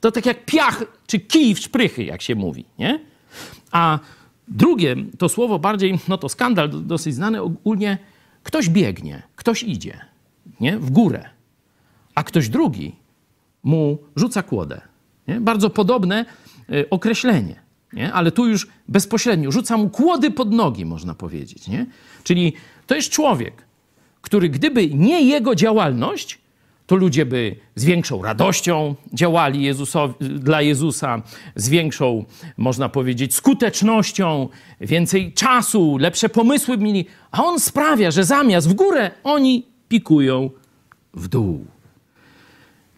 to 0.02 0.12
tak 0.12 0.26
jak 0.26 0.46
piach 0.46 0.84
czy 1.08 1.20
kij 1.20 1.56
w 1.56 1.60
szprychy, 1.60 2.04
jak 2.04 2.22
się 2.22 2.36
mówi, 2.36 2.66
nie? 2.80 3.00
A 3.72 4.00
drugie, 4.48 4.96
to 5.18 5.30
słowo 5.30 5.60
bardziej, 5.60 6.00
no 6.08 6.18
to 6.18 6.30
skandal 6.30 6.70
dosyć 6.70 7.16
znany 7.16 7.42
ogólnie, 7.42 7.98
ktoś 8.44 8.70
biegnie, 8.70 9.24
ktoś 9.36 9.64
idzie, 9.64 10.06
nie? 10.60 10.78
W 10.78 10.92
górę, 10.92 11.30
a 12.16 12.24
ktoś 12.24 12.50
drugi 12.50 12.96
mu 13.64 13.98
rzuca 14.16 14.44
kłodę. 14.44 14.82
Nie? 15.28 15.42
Bardzo 15.42 15.70
podobne 15.70 16.26
y, 16.70 16.90
określenie 16.90 17.63
nie? 17.94 18.14
ale 18.14 18.32
tu 18.32 18.48
już 18.48 18.68
bezpośrednio 18.88 19.52
rzuca 19.52 19.78
mu 19.78 19.90
kłody 19.90 20.32
pod 20.32 20.52
nogi, 20.52 20.86
można 20.86 21.16
powiedzieć. 21.16 21.68
Nie? 21.68 21.86
Czyli 22.24 22.54
to 22.88 22.96
jest 22.96 23.10
człowiek, 23.10 23.54
który 24.22 24.50
gdyby 24.50 24.90
nie 24.90 25.22
jego 25.22 25.56
działalność, 25.56 26.40
to 26.88 26.96
ludzie 26.96 27.26
by 27.26 27.56
z 27.76 27.86
większą 27.86 28.22
radością 28.22 28.96
działali 29.14 29.64
Jezusowi, 29.64 30.14
dla 30.20 30.62
Jezusa, 30.62 31.22
z 31.56 31.70
większą, 31.70 32.26
można 32.58 32.90
powiedzieć, 32.90 33.36
skutecznością, 33.36 34.50
więcej 34.82 35.34
czasu, 35.34 35.98
lepsze 35.98 36.30
pomysły 36.30 36.78
mieli, 36.78 37.06
a 37.32 37.44
on 37.44 37.60
sprawia, 37.60 38.12
że 38.12 38.24
zamiast 38.24 38.70
w 38.70 38.74
górę, 38.74 39.12
oni 39.24 39.66
pikują 39.90 40.50
w 41.14 41.28
dół. 41.28 41.66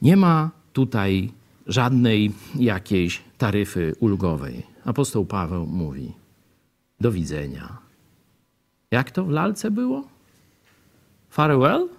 Nie 0.02 0.18
ma 0.18 0.50
tutaj 0.74 1.32
żadnej 1.68 2.32
jakiejś 2.56 3.22
taryfy 3.38 3.96
ulgowej 4.00 4.75
apostoł 4.86 5.26
Paweł 5.26 5.66
mówi: 5.66 6.14
Do 7.02 7.12
widzenia. 7.12 7.78
Jak 8.92 9.12
to 9.12 9.26
w 9.26 9.30
lalce 9.30 9.72
było? 9.72 10.08
Farewell? 11.30 11.90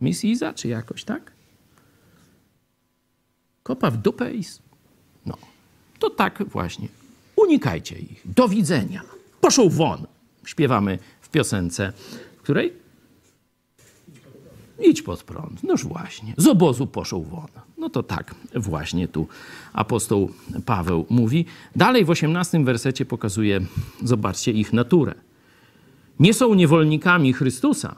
Miss 0.00 0.24
Iza, 0.24 0.52
czy 0.52 0.68
jakoś 0.68 1.04
tak? 1.04 1.32
Kopa 3.62 3.90
w 3.90 3.96
dupę 3.96 4.34
i... 4.34 4.44
No, 5.26 5.38
to 5.98 6.10
tak 6.10 6.44
właśnie. 6.48 6.88
Unikajcie 7.36 7.98
ich. 7.98 8.22
Do 8.24 8.48
widzenia. 8.48 9.02
Poszł 9.40 9.70
won. 9.70 10.06
Śpiewamy 10.44 10.98
w 11.20 11.28
piosence, 11.28 11.92
w 12.38 12.42
której? 12.42 12.85
Idź 14.82 15.02
pod 15.02 15.22
prąd. 15.22 15.62
Noż 15.62 15.84
właśnie, 15.84 16.34
z 16.36 16.46
obozu 16.46 16.86
poszł 16.86 17.22
won. 17.22 17.48
No 17.78 17.90
to 17.90 18.02
tak 18.02 18.34
właśnie 18.54 19.08
tu 19.08 19.28
apostoł 19.72 20.30
Paweł 20.66 21.06
mówi. 21.10 21.44
Dalej 21.76 22.04
w 22.04 22.10
osiemnastym 22.10 22.64
wersecie 22.64 23.04
pokazuje, 23.04 23.60
zobaczcie, 24.04 24.52
ich 24.52 24.72
naturę. 24.72 25.14
Nie 26.20 26.34
są 26.34 26.54
niewolnikami 26.54 27.32
Chrystusa, 27.32 27.96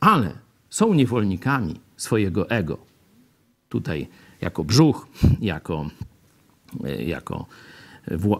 ale 0.00 0.32
są 0.70 0.94
niewolnikami 0.94 1.80
swojego 1.96 2.50
ego. 2.50 2.78
Tutaj 3.68 4.08
jako 4.40 4.64
brzuch, 4.64 5.06
jako, 5.40 5.86
jako 7.06 7.46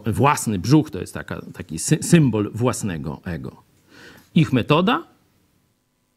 własny 0.05 0.59
brzuch, 0.59 0.89
to 0.89 0.99
jest 0.99 1.13
taka, 1.13 1.41
taki 1.53 1.79
symbol 1.79 2.51
własnego 2.53 3.21
ego. 3.25 3.63
Ich 4.35 4.53
metoda? 4.53 5.03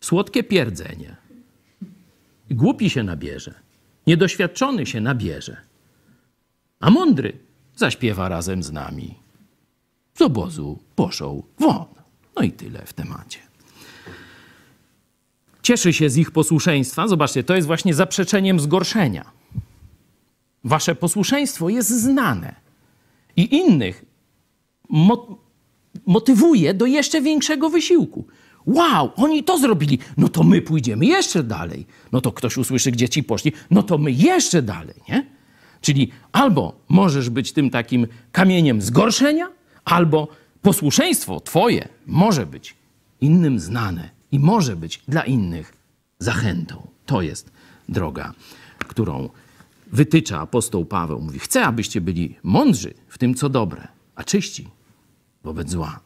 Słodkie 0.01 0.43
pierdzenie. 0.45 1.17
Głupi 2.51 2.91
się 2.91 3.03
nabierze, 3.03 3.55
niedoświadczony 4.07 4.87
się 4.87 5.01
nabierze, 5.01 5.57
a 6.81 6.91
mądry 6.91 7.39
zaśpiewa 7.77 8.29
razem 8.29 8.63
z 8.63 8.73
nami. 8.73 9.15
Z 10.15 10.23
obozu 10.23 10.79
poszł 10.95 11.45
won. 11.59 11.85
No 12.37 12.43
i 12.43 12.53
tyle 12.53 12.87
w 12.87 12.93
temacie. 12.93 13.39
Cieszy 15.63 15.93
się 15.93 16.11
z 16.11 16.17
ich 16.17 16.31
posłuszeństwa. 16.31 17.09
Zobaczcie, 17.09 17.45
to 17.45 17.55
jest 17.55 17.67
właśnie 17.67 17.95
zaprzeczeniem 17.95 18.61
zgorszenia. 18.61 19.31
Wasze 20.65 20.95
posłuszeństwo 20.95 21.69
jest 21.69 21.89
znane 21.89 22.55
i 23.37 23.57
innych 23.57 24.05
mo 24.89 25.39
motywuje 26.07 26.75
do 26.75 26.87
jeszcze 26.87 27.21
większego 27.21 27.71
wysiłku. 27.71 28.25
Wow, 28.67 29.11
oni 29.17 29.45
to 29.45 29.59
zrobili, 29.59 29.99
no 30.17 30.29
to 30.29 30.43
my 30.43 30.63
pójdziemy 30.63 31.07
jeszcze 31.07 31.43
dalej. 31.43 31.87
No 32.13 32.21
to 32.21 32.33
ktoś 32.33 32.57
usłyszy, 32.57 32.91
gdzie 32.91 33.09
ci 33.09 33.23
poszli, 33.23 33.53
no 33.71 33.83
to 33.83 33.99
my 33.99 34.13
jeszcze 34.13 34.63
dalej, 34.63 34.95
nie? 35.09 35.27
Czyli 35.81 36.11
albo 36.33 36.81
możesz 36.89 37.31
być 37.31 37.53
tym 37.53 37.71
takim 37.71 38.07
kamieniem 38.33 38.83
zgorszenia, 38.83 39.49
albo 39.85 40.29
posłuszeństwo 40.63 41.41
Twoje 41.41 41.89
może 42.07 42.47
być 42.47 42.75
innym 43.21 43.61
znane 43.61 44.11
i 44.33 44.39
może 44.39 44.77
być 44.77 45.03
dla 45.09 45.23
innych 45.23 45.73
zachętą. 46.19 46.87
To 47.07 47.23
jest 47.23 47.51
droga, 47.89 48.35
którą 48.79 49.29
wytycza 49.93 50.41
apostoł 50.41 50.85
Paweł. 50.85 51.21
Mówi: 51.21 51.39
Chcę, 51.39 51.65
abyście 51.65 52.01
byli 52.01 52.37
mądrzy 52.43 52.95
w 53.09 53.19
tym, 53.19 53.35
co 53.35 53.49
dobre, 53.49 53.89
a 54.15 54.25
czyści 54.25 54.69
wobec 55.45 55.71
zła. 55.71 56.06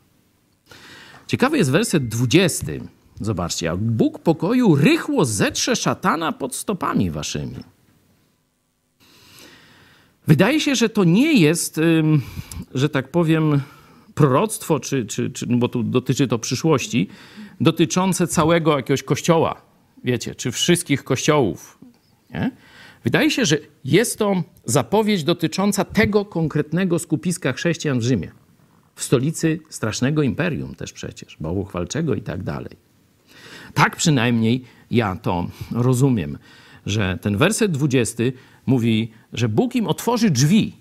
Ciekawy 1.31 1.59
jest 1.59 1.71
werset 1.71 2.09
20. 2.09 2.67
Zobaczcie, 3.21 3.67
jak 3.67 3.79
Bóg 3.79 4.19
pokoju 4.19 4.75
rychło 4.75 5.25
zetrze 5.25 5.77
szatana 5.77 6.33
pod 6.33 6.55
stopami 6.55 7.11
waszymi. 7.11 7.57
Wydaje 10.27 10.61
się, 10.61 10.75
że 10.75 10.89
to 10.89 11.05
nie 11.05 11.33
jest, 11.33 11.81
że 12.75 12.89
tak 12.89 13.11
powiem, 13.11 13.61
proroctwo, 14.15 14.81
czy, 14.81 15.07
czy, 15.07 15.31
czy, 15.31 15.47
no 15.49 15.57
bo 15.57 15.69
tu 15.69 15.83
dotyczy 15.83 16.29
to 16.29 16.39
przyszłości, 16.39 17.09
dotyczące 17.61 18.27
całego 18.27 18.77
jakiegoś 18.77 19.03
kościoła, 19.03 19.63
wiecie, 20.05 20.35
czy 20.35 20.51
wszystkich 20.51 21.05
kościołów. 21.05 21.79
Nie? 22.31 22.51
Wydaje 23.05 23.31
się, 23.31 23.45
że 23.45 23.59
jest 23.85 24.19
to 24.19 24.43
zapowiedź 24.65 25.25
dotycząca 25.25 25.85
tego 25.85 26.25
konkretnego 26.25 26.99
skupiska 26.99 27.53
chrześcijan 27.53 28.01
w 28.01 28.03
Rzymie. 28.03 28.40
W 28.95 29.03
stolicy 29.03 29.61
strasznego 29.69 30.23
imperium 30.23 30.75
też 30.75 30.93
przecież, 30.93 31.37
bałwochwalczego 31.41 32.15
i 32.15 32.23
tak 32.23 32.43
dalej. 32.43 32.77
Tak 33.75 33.97
przynajmniej 33.97 34.65
ja 34.91 35.17
to 35.17 35.47
rozumiem, 35.73 36.39
że 36.87 37.19
ten 37.23 37.37
werset 37.37 37.73
20 37.73 38.23
mówi, 38.67 39.11
że 39.33 39.49
Bóg 39.49 39.75
im 39.75 39.87
otworzy 39.87 40.31
drzwi 40.31 40.80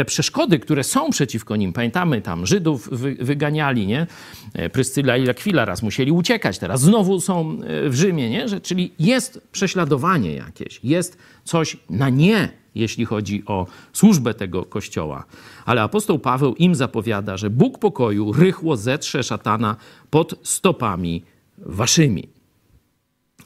te 0.00 0.04
przeszkody, 0.04 0.58
które 0.58 0.84
są 0.84 1.10
przeciwko 1.10 1.56
nim, 1.56 1.72
pamiętamy, 1.72 2.22
tam 2.22 2.46
Żydów 2.46 2.88
wy, 2.92 3.14
wyganiali, 3.14 3.86
nie? 3.86 4.06
E, 4.54 4.70
Pryscyla 4.70 5.16
i 5.16 5.28
Akwila 5.28 5.64
raz 5.64 5.82
musieli 5.82 6.12
uciekać, 6.12 6.58
teraz 6.58 6.80
znowu 6.80 7.20
są 7.20 7.58
e, 7.62 7.88
w 7.90 7.94
Rzymie, 7.94 8.30
nie? 8.30 8.48
Że, 8.48 8.60
czyli 8.60 8.92
jest 8.98 9.48
prześladowanie 9.52 10.34
jakieś, 10.34 10.80
jest 10.84 11.18
coś 11.44 11.76
na 11.90 12.08
nie, 12.08 12.48
jeśli 12.74 13.04
chodzi 13.04 13.42
o 13.46 13.66
służbę 13.92 14.34
tego 14.34 14.64
kościoła. 14.64 15.24
Ale 15.64 15.82
apostoł 15.82 16.18
Paweł 16.18 16.54
im 16.54 16.74
zapowiada, 16.74 17.36
że 17.36 17.50
Bóg 17.50 17.78
pokoju 17.78 18.32
rychło 18.32 18.76
zetrze 18.76 19.22
szatana 19.22 19.76
pod 20.10 20.34
stopami 20.42 21.22
waszymi. 21.58 22.28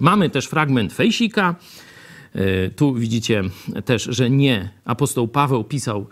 Mamy 0.01 0.31
też 0.31 0.47
fragment 0.47 0.93
fejsika. 0.93 1.55
E, 2.35 2.71
tu 2.71 2.95
widzicie 2.95 3.43
też, 3.85 4.03
że 4.03 4.31
nie 4.31 4.71
apostoł 4.85 5.29
Paweł 5.29 5.65
pisał 5.65 6.07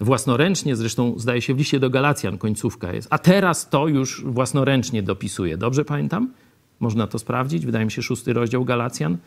własnoręcznie, 0.00 0.76
zresztą 0.76 1.14
zdaje 1.18 1.42
się 1.42 1.54
w 1.54 1.58
liście 1.58 1.80
do 1.80 1.90
Galacjan 1.90 2.38
końcówka 2.38 2.92
jest, 2.92 3.08
a 3.10 3.18
teraz 3.18 3.68
to 3.68 3.88
już 3.88 4.24
własnoręcznie 4.24 5.02
dopisuje. 5.02 5.56
Dobrze 5.56 5.84
pamiętam? 5.84 6.32
Można 6.80 7.06
to 7.06 7.18
sprawdzić. 7.18 7.66
Wydaje 7.66 7.84
mi 7.84 7.90
się 7.90 8.02
szósty 8.02 8.32
rozdział 8.32 8.64
Galacjan. 8.64 9.18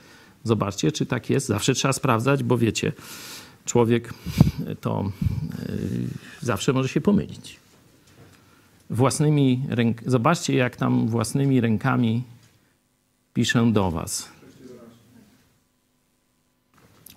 Zobaczcie, 0.44 0.92
czy 0.92 1.06
tak 1.06 1.30
jest. 1.30 1.48
Zawsze 1.48 1.74
trzeba 1.74 1.94
sprawdzać, 1.94 2.44
bo 2.44 2.58
wiecie, 2.58 2.94
człowiek 3.66 4.14
to 4.82 5.12
yy, 5.60 5.76
zawsze 6.42 6.74
może 6.74 6.90
się 6.90 7.02
pomylić. 7.02 7.60
Własnymi 8.90 9.64
ręk... 9.70 10.02
Zobaczcie, 10.06 10.56
jak 10.56 10.76
tam 10.76 11.08
własnymi 11.08 11.62
rękami 11.62 12.24
piszę 13.34 13.72
do 13.74 13.92
was. 13.92 14.30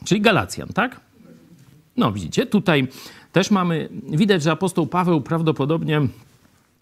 Czyli 0.05 0.21
Galacjan, 0.21 0.69
tak? 0.69 1.01
No 1.97 2.13
widzicie, 2.13 2.47
tutaj 2.47 2.89
też 3.33 3.51
mamy, 3.51 3.89
widać, 4.09 4.43
że 4.43 4.53
apostoł 4.53 4.87
Paweł 4.87 5.21
prawdopodobnie 5.21 6.01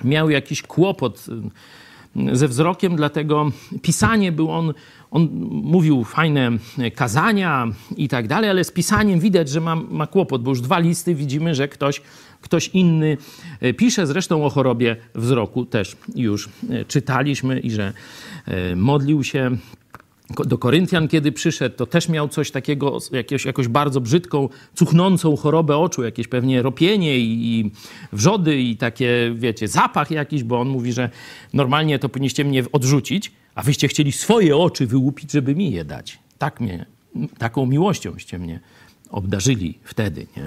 miał 0.05 0.31
jakiś 0.31 0.63
kłopot 0.63 1.27
y, 1.29 2.37
ze 2.37 2.49
wzrokiem, 2.49 2.97
dlatego 2.97 3.51
pisanie 3.83 4.33
był 4.33 4.51
on, 4.51 4.75
on 5.11 5.29
mówił 5.51 6.05
fajne 6.05 6.51
kazania 6.95 7.69
i 7.97 8.09
tak 8.09 8.29
dalej, 8.29 8.51
ale 8.51 8.65
z 8.65 8.71
pisaniem 8.71 9.21
widać, 9.21 9.49
że 9.49 9.61
ma, 9.61 9.77
ma 9.77 10.07
kłopot, 10.07 10.43
bo 10.43 10.51
już 10.51 10.61
dwa 10.61 10.79
listy 10.79 11.15
widzimy, 11.15 11.55
że 11.55 11.69
ktoś, 11.69 12.03
ktoś 12.41 12.69
inny 12.69 13.17
y, 13.63 13.75
pisze. 13.75 14.07
Zresztą 14.07 14.45
o 14.45 14.51
chorobie 14.51 14.97
wzroku 15.15 15.65
też 15.65 15.97
już 16.15 16.47
y, 16.47 16.85
czytaliśmy 16.89 17.61
i 17.61 17.71
że 17.71 17.93
modlił 18.77 19.25
się 19.25 19.57
do 20.47 20.59
Koryntian, 20.59 21.09
kiedy 21.09 21.33
przyszedł, 21.33 21.77
to 21.77 21.87
też 21.87 22.09
miał 22.09 22.29
coś 22.29 22.51
takiego, 22.51 22.99
jakieś, 23.13 23.45
jakąś 23.45 23.69
bardzo 23.69 24.01
brzydką, 24.01 24.49
cuchnącą 24.75 25.37
chorobę 25.37 25.77
oczu, 25.77 26.03
jakieś 26.03 26.29
pewnie 26.29 26.63
ropienie 26.63 27.19
i, 27.19 27.59
i 27.61 27.71
wrzody 28.13 28.61
i 28.61 28.77
takie, 28.77 29.33
wiecie, 29.35 29.69
zapach 29.69 30.11
jakiś, 30.11 30.45
bo 30.45 30.61
on 30.61 30.69
mówi, 30.69 30.93
że 30.93 31.11
normalnie 31.53 31.99
to 31.99 32.09
powinniście 32.09 32.45
mnie 32.45 32.65
odrzucić, 32.73 33.33
a 33.55 33.63
wyście 33.63 33.89
chcieli 33.89 34.13
swoje 34.13 34.57
oczy 34.57 34.87
wyłupić, 34.87 35.33
żeby 35.33 35.55
mi 35.55 35.71
je 35.71 35.85
dać. 35.85 36.19
Tak 36.39 36.61
mnie, 36.61 36.87
taką 37.39 37.67
miłościąście 37.67 38.39
mnie 38.39 38.61
obdarzyli 39.11 39.79
wtedy, 39.85 40.27
nie? 40.37 40.45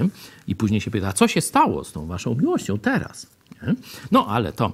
I 0.47 0.55
później 0.55 0.81
się 0.81 0.91
pyta, 0.91 1.13
co 1.13 1.27
się 1.27 1.41
stało 1.41 1.83
z 1.83 1.91
tą 1.91 2.07
waszą 2.07 2.35
miłością 2.35 2.79
teraz? 2.79 3.27
Nie? 3.61 3.75
No, 4.11 4.27
ale 4.27 4.53
to 4.53 4.73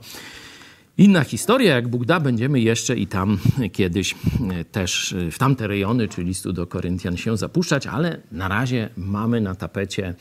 Inna 0.99 1.23
historia, 1.23 1.75
jak 1.75 1.87
Bóg 1.87 2.05
da, 2.05 2.19
będziemy 2.19 2.59
jeszcze 2.59 2.97
i 2.97 3.07
tam 3.07 3.37
kiedyś 3.77 4.15
e, 4.51 4.65
też 4.65 5.13
e, 5.13 5.31
w 5.31 5.37
tamte 5.37 5.67
rejony, 5.67 6.07
czy 6.07 6.23
listu 6.23 6.53
do 6.53 6.67
Koryntian 6.67 7.17
się 7.17 7.37
zapuszczać, 7.37 7.87
ale 7.87 8.21
na 8.31 8.47
razie 8.47 8.89
mamy 8.97 9.41
na 9.41 9.55
tapecie 9.55 10.15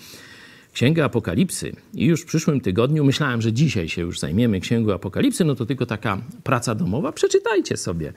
Księgę 0.73 1.05
Apokalipsy. 1.05 1.73
I 1.95 2.07
już 2.07 2.23
w 2.23 2.27
przyszłym 2.27 2.61
tygodniu 2.61 3.05
myślałem, 3.05 3.43
że 3.43 3.53
dzisiaj 3.53 3.89
się 3.89 4.03
już 4.03 4.19
zajmiemy 4.19 4.61
Księgą 4.61 4.95
Apokalipsy, 4.95 5.45
no 5.45 5.55
to 5.55 5.67
tylko 5.67 5.87
taka 5.87 6.19
praca 6.45 6.75
domowa. 6.75 7.13
Przeczytajcie 7.13 7.77
sobie 7.77 8.13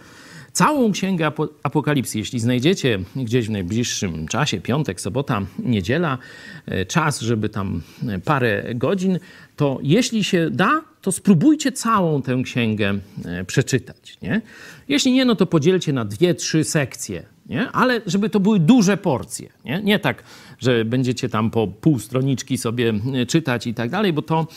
całą 0.52 0.92
Księgę 0.92 1.32
Apokalipsy. 1.64 2.18
Jeśli 2.18 2.40
znajdziecie 2.40 3.00
gdzieś 3.16 3.48
w 3.48 3.52
najbliższym 3.52 4.28
czasie, 4.28 4.62
piątek, 4.62 5.02
sobota, 5.02 5.42
niedziela, 5.60 6.18
e, 6.66 6.86
czas, 6.86 7.22
żeby 7.22 7.50
tam 7.50 7.82
parę 8.26 8.64
godzin, 8.76 9.20
to 9.62 9.80
jeśli 9.84 10.24
się 10.24 10.50
da, 10.52 10.82
to 11.02 11.12
spróbujcie 11.12 11.72
całą 11.72 12.22
tę 12.22 12.42
księgę 12.44 12.94
e, 13.26 13.44
przeczytać. 13.44 14.18
Nie? 14.22 14.42
Jeśli 14.88 15.12
nie, 15.12 15.26
no 15.26 15.36
to 15.36 15.46
podzielcie 15.46 15.94
na 15.94 16.06
dwie, 16.06 16.34
trzy 16.36 16.64
sekcje, 16.64 17.26
nie? 17.46 17.72
ale 17.72 18.02
żeby 18.06 18.30
to 18.30 18.40
były 18.40 18.60
duże 18.60 18.98
porcje. 18.98 19.50
Nie? 19.66 19.82
nie 19.84 20.00
tak, 20.00 20.24
że 20.60 20.86
będziecie 20.86 21.30
tam 21.30 21.52
po 21.52 21.68
pół 21.68 22.00
stroniczki 22.00 22.58
sobie 22.58 22.94
e, 23.14 23.26
czytać 23.26 23.68
i 23.68 23.74
tak 23.74 23.90
dalej, 23.90 24.14
bo 24.14 24.22
to 24.22 24.48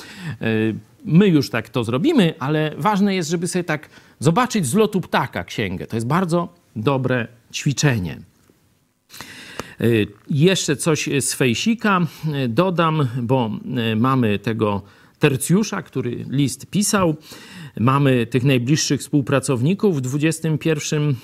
e, 0.41 0.47
my 1.05 1.29
już 1.29 1.51
tak 1.51 1.69
to 1.69 1.85
zrobimy, 1.85 2.35
ale 2.39 2.75
ważne 2.79 3.15
jest, 3.15 3.31
żeby 3.31 3.49
sobie 3.49 3.65
tak 3.65 3.89
zobaczyć 4.19 4.67
z 4.67 4.75
lotu 4.75 5.01
ptaka 5.01 5.45
księgę. 5.45 5.87
To 5.87 5.97
jest 5.97 6.07
bardzo 6.07 6.49
dobre 6.77 7.29
ćwiczenie. 7.53 8.19
Jeszcze 10.31 10.77
coś 10.77 11.09
z 11.21 11.35
fejsika 11.35 12.07
dodam, 12.49 13.09
bo 13.23 13.51
mamy 13.97 14.39
tego 14.39 14.83
tercjusza, 15.19 15.83
który 15.83 16.25
list 16.31 16.67
pisał. 16.67 17.17
mamy 17.81 18.27
tych 18.27 18.45
najbliższych 18.45 19.01
współpracowników 19.01 19.97
w 19.97 20.01
21 20.01 21.03
e, 21.09 21.15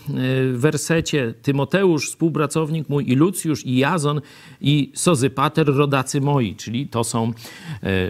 wersecie. 0.53 1.35
Tymoteusz, 1.43 2.09
współpracownik 2.09 2.89
mój, 2.89 3.11
i 3.11 3.15
Lucjusz, 3.15 3.67
i 3.67 3.77
Jazon, 3.77 4.21
i 4.61 4.93
Sozypater, 4.95 5.67
rodacy 5.67 6.21
moi. 6.21 6.55
Czyli 6.55 6.89
to 6.89 7.05
są 7.05 7.33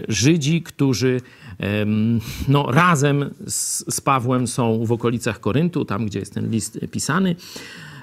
Żydzi, 0.07 0.61
którzy 0.61 1.21
no, 2.47 2.71
razem 2.71 3.29
z, 3.47 3.95
z 3.95 4.01
Pawłem 4.01 4.47
są 4.47 4.85
w 4.85 4.91
okolicach 4.91 5.39
Koryntu, 5.39 5.85
tam 5.85 6.05
gdzie 6.05 6.19
jest 6.19 6.33
ten 6.33 6.51
list 6.51 6.79
pisany. 6.91 7.35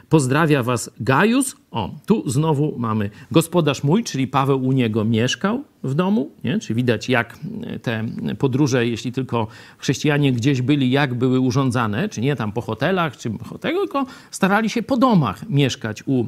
Pozdrawia 0.09 0.63
was 0.63 0.91
Gajus. 1.01 1.57
O, 1.79 1.91
tu 2.07 2.23
znowu 2.27 2.75
mamy 2.79 3.11
gospodarz 3.31 3.83
mój, 3.85 4.05
czyli 4.05 4.27
Paweł 4.27 4.67
u 4.67 4.73
niego 4.73 5.05
mieszkał 5.05 5.65
w 5.83 5.95
domu, 5.95 6.31
nie? 6.45 6.59
Czyli 6.59 6.75
widać, 6.75 7.09
jak 7.09 7.39
te 7.83 8.05
podróże, 8.39 8.87
jeśli 8.87 9.13
tylko 9.13 9.47
chrześcijanie 9.79 10.33
gdzieś 10.33 10.63
byli, 10.63 10.91
jak 10.91 11.15
były 11.15 11.41
urządzane, 11.41 12.09
czy 12.09 12.21
nie 12.21 12.37
tam 12.37 12.53
po 12.53 12.61
hotelach, 12.61 13.17
czy 13.17 13.31
hotelu, 13.45 13.79
tylko 13.79 14.07
starali 14.31 14.71
się 14.71 14.83
po 14.83 14.97
domach 14.97 15.49
mieszkać 15.49 16.03
u, 16.07 16.27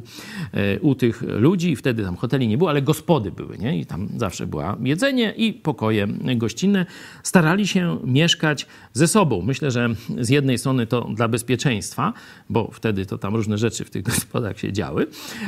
e, 0.53 0.79
u 0.79 0.95
tych 0.95 1.21
ludzi. 1.21 1.75
Wtedy 1.75 2.03
tam 2.03 2.15
hoteli 2.15 2.47
nie 2.47 2.57
było, 2.57 2.69
ale 2.69 2.81
gospody 2.81 3.31
były, 3.31 3.57
nie? 3.57 3.79
I 3.79 3.85
tam 3.85 4.07
zawsze 4.17 4.47
było 4.47 4.63
jedzenie 4.83 5.33
i 5.37 5.53
pokoje 5.53 6.07
gościnne. 6.35 6.85
Starali 7.23 7.67
się 7.67 7.97
mieszkać 8.03 8.67
ze 8.93 9.07
sobą. 9.07 9.41
Myślę, 9.41 9.71
że 9.71 9.89
z 10.19 10.29
jednej 10.29 10.57
strony 10.57 10.87
to 10.87 11.01
dla 11.01 11.27
bezpieczeństwa, 11.27 12.13
bo 12.49 12.69
wtedy 12.73 13.05
to 13.05 13.17
tam 13.17 13.35
różne 13.35 13.57
rzeczy 13.57 13.85
w 13.85 13.89
tych 13.89 14.03
gospodach 14.11 14.59
się 14.59 14.73
działy, 14.73 15.07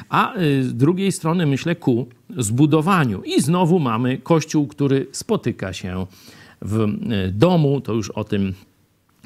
a 0.09 0.37
y, 0.37 0.63
z 0.63 0.73
drugiej 0.73 1.11
strony 1.11 1.45
myślę 1.45 1.75
ku 1.75 2.07
zbudowaniu. 2.37 3.21
I 3.23 3.41
znowu 3.41 3.79
mamy 3.79 4.17
kościół, 4.17 4.67
który 4.67 5.07
spotyka 5.11 5.73
się 5.73 6.05
w 6.61 6.79
y, 6.79 7.31
domu, 7.31 7.81
to 7.81 7.93
już 7.93 8.09
o 8.09 8.23
tym 8.23 8.53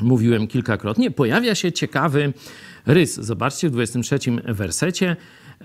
mówiłem 0.01 0.47
kilkakrotnie. 0.47 1.11
Pojawia 1.11 1.55
się 1.55 1.71
ciekawy 1.71 2.33
rys. 2.85 3.15
Zobaczcie 3.15 3.69
w 3.69 3.71
23 3.71 4.19
wersecie. 4.45 5.15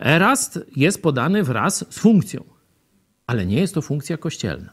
Erast 0.00 0.60
jest 0.76 1.02
podany 1.02 1.42
wraz 1.42 1.84
z 1.94 1.98
funkcją, 1.98 2.44
ale 3.26 3.46
nie 3.46 3.60
jest 3.60 3.74
to 3.74 3.82
funkcja 3.82 4.16
kościelna. 4.16 4.70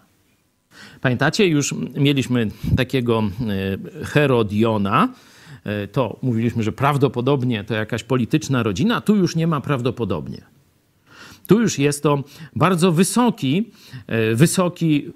Pamiętacie, 1.01 1.47
już 1.47 1.75
mieliśmy 1.95 2.47
takiego 2.77 3.23
y, 4.01 4.05
Herodiona, 4.05 5.13
to 5.91 6.17
mówiliśmy, 6.21 6.63
że 6.63 6.71
prawdopodobnie 6.71 7.63
to 7.63 7.73
jakaś 7.73 8.03
polityczna 8.03 8.63
rodzina, 8.63 9.01
tu 9.01 9.15
już 9.15 9.35
nie 9.35 9.47
ma 9.47 9.61
prawdopodobnie. 9.61 10.41
Tu 11.47 11.61
już 11.61 11.79
jest 11.79 12.03
to 12.03 12.23
bardzo 12.55 12.91
wysoki, 12.91 13.71
e, 14.07 14.35
wysoki, 14.35 15.11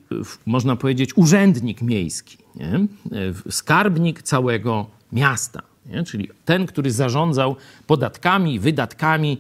można 0.45 0.75
powiedzieć, 0.75 1.17
urzędnik 1.17 1.81
miejski, 1.81 2.37
nie? 2.55 2.65
E, 2.75 3.51
skarbnik 3.51 4.21
całego 4.21 4.85
miasta. 5.11 5.61
Nie? 5.85 6.03
Czyli 6.03 6.29
ten, 6.45 6.65
który 6.65 6.91
zarządzał 6.91 7.55
podatkami, 7.87 8.59
wydatkami, 8.59 9.37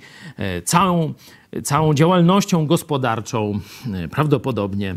całą, 0.65 1.13
całą 1.63 1.93
działalnością 1.93 2.67
gospodarczą, 2.67 3.59
prawdopodobnie 4.11 4.95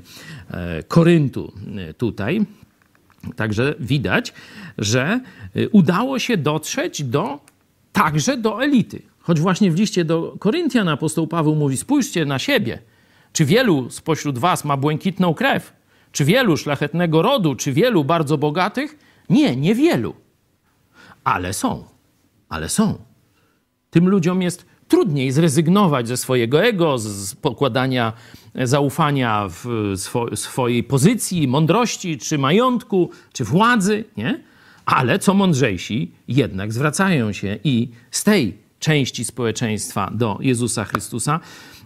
Koryntu 0.88 1.52
tutaj. 1.98 2.46
Także 3.36 3.74
widać, 3.80 4.32
że 4.78 5.20
y, 5.56 5.68
udało 5.68 6.18
się 6.18 6.36
dotrzeć 6.36 7.04
do, 7.04 7.40
także 7.92 8.36
do 8.36 8.62
elity. 8.62 9.02
Choć 9.18 9.40
właśnie 9.40 9.70
w 9.70 9.78
liście 9.78 10.04
do 10.04 10.36
Koryntian 10.38 10.88
apostoł 10.88 11.26
Paweł 11.26 11.54
mówi: 11.54 11.76
Spójrzcie 11.76 12.24
na 12.24 12.38
siebie. 12.38 12.78
Czy 13.32 13.44
wielu 13.44 13.90
spośród 13.90 14.38
was 14.38 14.64
ma 14.64 14.76
błękitną 14.76 15.34
krew? 15.34 15.72
Czy 16.12 16.24
wielu 16.24 16.56
szlachetnego 16.56 17.22
rodu? 17.22 17.54
Czy 17.54 17.72
wielu 17.72 18.04
bardzo 18.04 18.38
bogatych? 18.38 18.98
Nie, 19.30 19.56
niewielu. 19.56 20.14
Ale 21.24 21.52
są. 21.52 21.84
Ale 22.48 22.68
są. 22.68 22.98
Tym 23.90 24.08
ludziom 24.08 24.42
jest 24.42 24.66
trudniej 24.88 25.32
zrezygnować 25.32 26.08
ze 26.08 26.16
swojego 26.16 26.64
ego, 26.64 26.98
z 26.98 27.34
pokładania 27.34 28.12
zaufania 28.54 29.48
w 29.48 29.92
swo 29.96 30.36
swojej 30.36 30.84
pozycji, 30.84 31.48
mądrości, 31.48 32.18
czy 32.18 32.38
majątku, 32.38 33.10
czy 33.32 33.44
władzy, 33.44 34.04
nie? 34.16 34.40
Ale 34.86 35.18
co 35.18 35.34
mądrzejsi 35.34 36.12
jednak 36.28 36.72
zwracają 36.72 37.32
się 37.32 37.58
i 37.64 37.88
z 38.10 38.24
tej 38.24 38.58
części 38.78 39.24
społeczeństwa 39.24 40.10
do 40.14 40.38
Jezusa 40.40 40.84
Chrystusa. 40.84 41.40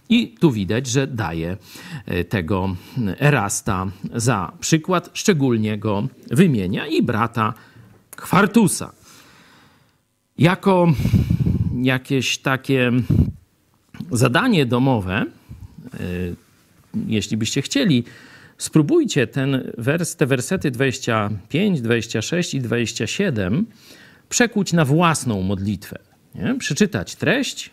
I 0.09 0.35
tu 0.39 0.51
widać, 0.51 0.87
że 0.87 1.07
daje 1.07 1.57
e, 2.05 2.23
tego 2.23 2.75
Erasta 3.19 3.87
za 4.13 4.51
przykład, 4.59 5.09
szczególnie 5.13 5.77
go 5.77 6.07
wymienia 6.31 6.87
i 6.87 7.03
brata 7.03 7.53
Kwartusa. 8.15 8.91
Jako 10.37 10.87
jakieś 11.75 12.37
takie 12.37 12.91
zadanie 14.11 14.65
domowe, 14.65 15.25
e, 15.93 15.97
jeśli 17.07 17.37
byście 17.37 17.61
chcieli, 17.61 18.03
spróbujcie 18.57 19.27
ten 19.27 19.71
wers, 19.77 20.15
te 20.15 20.25
wersety 20.25 20.71
25, 20.71 21.81
26 21.81 22.53
i 22.53 22.61
27 22.61 23.65
przekuć 24.29 24.73
na 24.73 24.85
własną 24.85 25.41
modlitwę. 25.41 25.99
Nie? 26.35 26.55
Przeczytać 26.59 27.15
treść, 27.15 27.69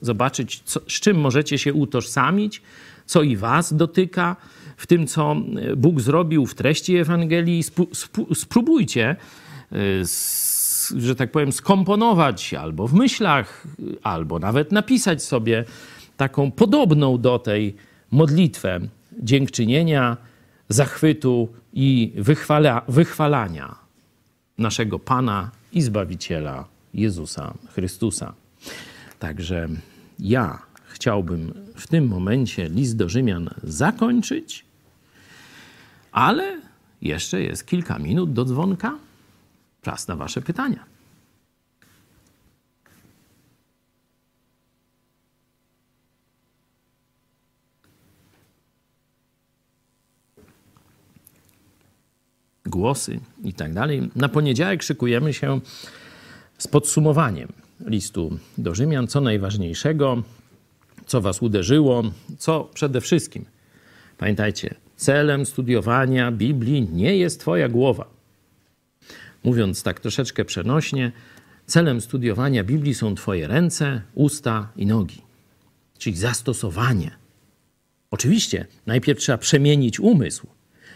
zobaczyć, 0.00 0.62
co, 0.64 0.80
z 0.80 1.00
czym 1.00 1.20
możecie 1.20 1.58
się 1.58 1.74
utożsamić, 1.74 2.62
co 3.06 3.22
i 3.22 3.36
was 3.36 3.74
dotyka 3.74 4.36
w 4.76 4.86
tym, 4.86 5.06
co 5.06 5.36
Bóg 5.76 6.00
zrobił 6.00 6.46
w 6.46 6.54
treści 6.54 6.96
Ewangelii. 6.96 7.62
Spróbujcie, 8.34 9.16
e, 9.72 9.76
że 10.88 11.16
tak 11.16 11.30
powiem, 11.32 11.52
skomponować 11.52 12.54
albo 12.54 12.88
w 12.88 12.94
myślach, 12.94 13.66
albo 14.02 14.38
nawet 14.38 14.72
napisać 14.72 15.22
sobie 15.22 15.64
taką 16.16 16.50
podobną 16.50 17.18
do 17.18 17.38
tej 17.38 17.76
modlitwę 18.10 18.80
dziękczynienia, 19.20 20.16
zachwytu 20.68 21.48
i 21.72 22.12
wychwala, 22.16 22.82
wychwalania 22.88 23.74
naszego 24.58 24.98
Pana 24.98 25.50
i 25.72 25.82
Zbawiciela 25.82 26.64
Jezusa 26.94 27.54
Chrystusa. 27.74 28.34
Także 29.18 29.68
ja 30.18 30.62
chciałbym 30.84 31.54
w 31.76 31.86
tym 31.86 32.06
momencie 32.08 32.68
list 32.68 32.96
do 32.96 33.08
Rzymian 33.08 33.50
zakończyć, 33.62 34.64
ale 36.12 36.60
jeszcze 37.02 37.42
jest 37.42 37.66
kilka 37.66 37.98
minut 37.98 38.32
do 38.32 38.44
dzwonka. 38.44 38.98
Czas 39.82 40.08
na 40.08 40.16
Wasze 40.16 40.42
pytania. 40.42 40.92
głosy 52.72 53.20
i 53.44 53.52
tak 53.52 53.74
dalej. 53.74 54.10
Na 54.16 54.28
poniedziałek 54.28 54.82
szykujemy 54.82 55.32
się 55.32 55.60
z 56.58 56.66
podsumowaniem 56.68 57.48
listu 57.86 58.38
do 58.58 58.74
Rzymian, 58.74 59.06
co 59.06 59.20
najważniejszego, 59.20 60.22
co 61.06 61.20
was 61.20 61.42
uderzyło, 61.42 62.02
co 62.38 62.70
przede 62.74 63.00
wszystkim. 63.00 63.44
Pamiętajcie, 64.18 64.74
celem 64.96 65.46
studiowania 65.46 66.32
Biblii 66.32 66.88
nie 66.92 67.16
jest 67.16 67.40
twoja 67.40 67.68
głowa. 67.68 68.21
Mówiąc 69.44 69.82
tak 69.82 70.00
troszeczkę 70.00 70.44
przenośnie, 70.44 71.12
celem 71.66 72.00
studiowania 72.00 72.64
Biblii 72.64 72.94
są 72.94 73.14
twoje 73.14 73.46
ręce, 73.46 74.02
usta 74.14 74.68
i 74.76 74.86
nogi. 74.86 75.22
Czyli 75.98 76.16
zastosowanie. 76.16 77.10
Oczywiście, 78.10 78.66
najpierw 78.86 79.20
trzeba 79.20 79.38
przemienić 79.38 80.00
umysł, 80.00 80.46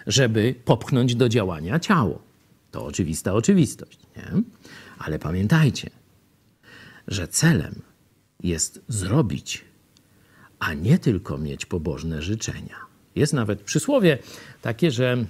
żeby 0.07 0.55
popchnąć 0.65 1.15
do 1.15 1.29
działania 1.29 1.79
ciało. 1.79 2.23
To 2.71 2.85
oczywista 2.85 3.33
oczywistość, 3.33 3.99
nie? 4.17 4.43
Ale 4.99 5.19
pamiętajcie, 5.19 5.91
że 7.09 7.29
celem 7.29 7.83
jest 8.43 8.81
zrobić, 8.89 9.65
a 10.59 10.75
nie 10.75 10.99
tylko 10.99 11.39
mieć 11.39 11.67
pobożne 11.67 12.23
życzenia. 12.23 12.77
Jest 13.15 13.33
nawet 13.33 13.63
przysłowie 13.63 14.19
takie, 14.63 14.91
że 14.91 15.27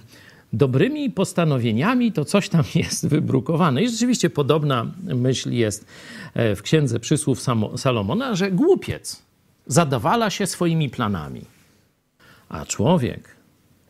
dobrymi 0.53 1.11
postanowieniami 1.11 2.13
to 2.13 2.25
coś 2.25 2.49
tam 2.49 2.65
jest 2.85 3.09
wybrukowane. 3.09 3.83
I 3.83 3.89
rzeczywiście 3.89 4.31
podobna 4.31 4.93
myśl 5.03 5.51
jest 5.51 5.87
e, 6.35 6.57
w 6.57 6.63
Księdze 6.63 7.01
Przysłów 7.01 7.41
Salomona, 7.77 8.35
że 8.35 8.51
głupiec 8.51 9.23
zadawala 9.67 10.31
się 10.31 10.47
swoimi 10.47 10.91
planami, 10.91 11.43
a 12.49 12.67
człowiek 12.67 13.37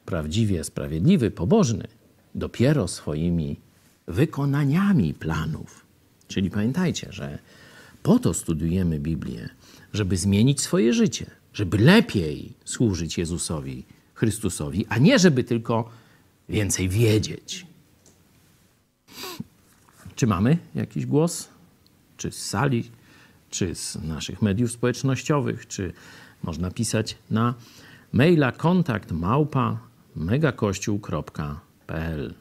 prawdziwie 0.07 0.65
sprawiedliwy, 0.65 1.31
pobożny, 1.31 1.89
dopiero 2.35 2.89
swoimi 2.89 3.57
wykonaniami 4.07 5.15
planów. 5.15 5.87
Czyli 6.29 6.51
pamiętajcie, 6.51 7.09
że 7.11 7.39
po 8.03 8.19
to 8.19 8.35
studujemy 8.35 8.99
Biblię, 8.99 9.49
żeby 9.93 10.17
zmienić 10.17 10.61
swoje 10.61 10.93
życie, 10.93 11.27
żeby 11.53 11.79
lepiej 11.79 12.53
służyć 12.65 13.19
Jezusowi, 13.19 13.85
Chrystusowi, 14.15 14.87
a 14.89 14.99
nie 14.99 15.19
żeby 15.19 15.45
tylko 15.45 15.91
więcej 16.49 16.89
wiedzieć. 16.89 17.67
Czy 20.17 20.27
mamy 20.27 20.59
jakiś 20.75 21.07
głos? 21.07 21.49
Czy 22.17 22.31
z 22.31 22.47
sali, 22.47 22.91
czy 23.51 23.75
z 23.75 23.99
naszych 24.03 24.43
mediów 24.43 24.73
społecznościowych, 24.73 25.67
czy 25.67 25.93
można 26.43 26.71
pisać 26.71 27.17
na 27.31 27.55
maila 28.13 28.53
kontakt 28.53 29.13
małpa 29.13 29.79
megakościół.pl. 30.17 32.35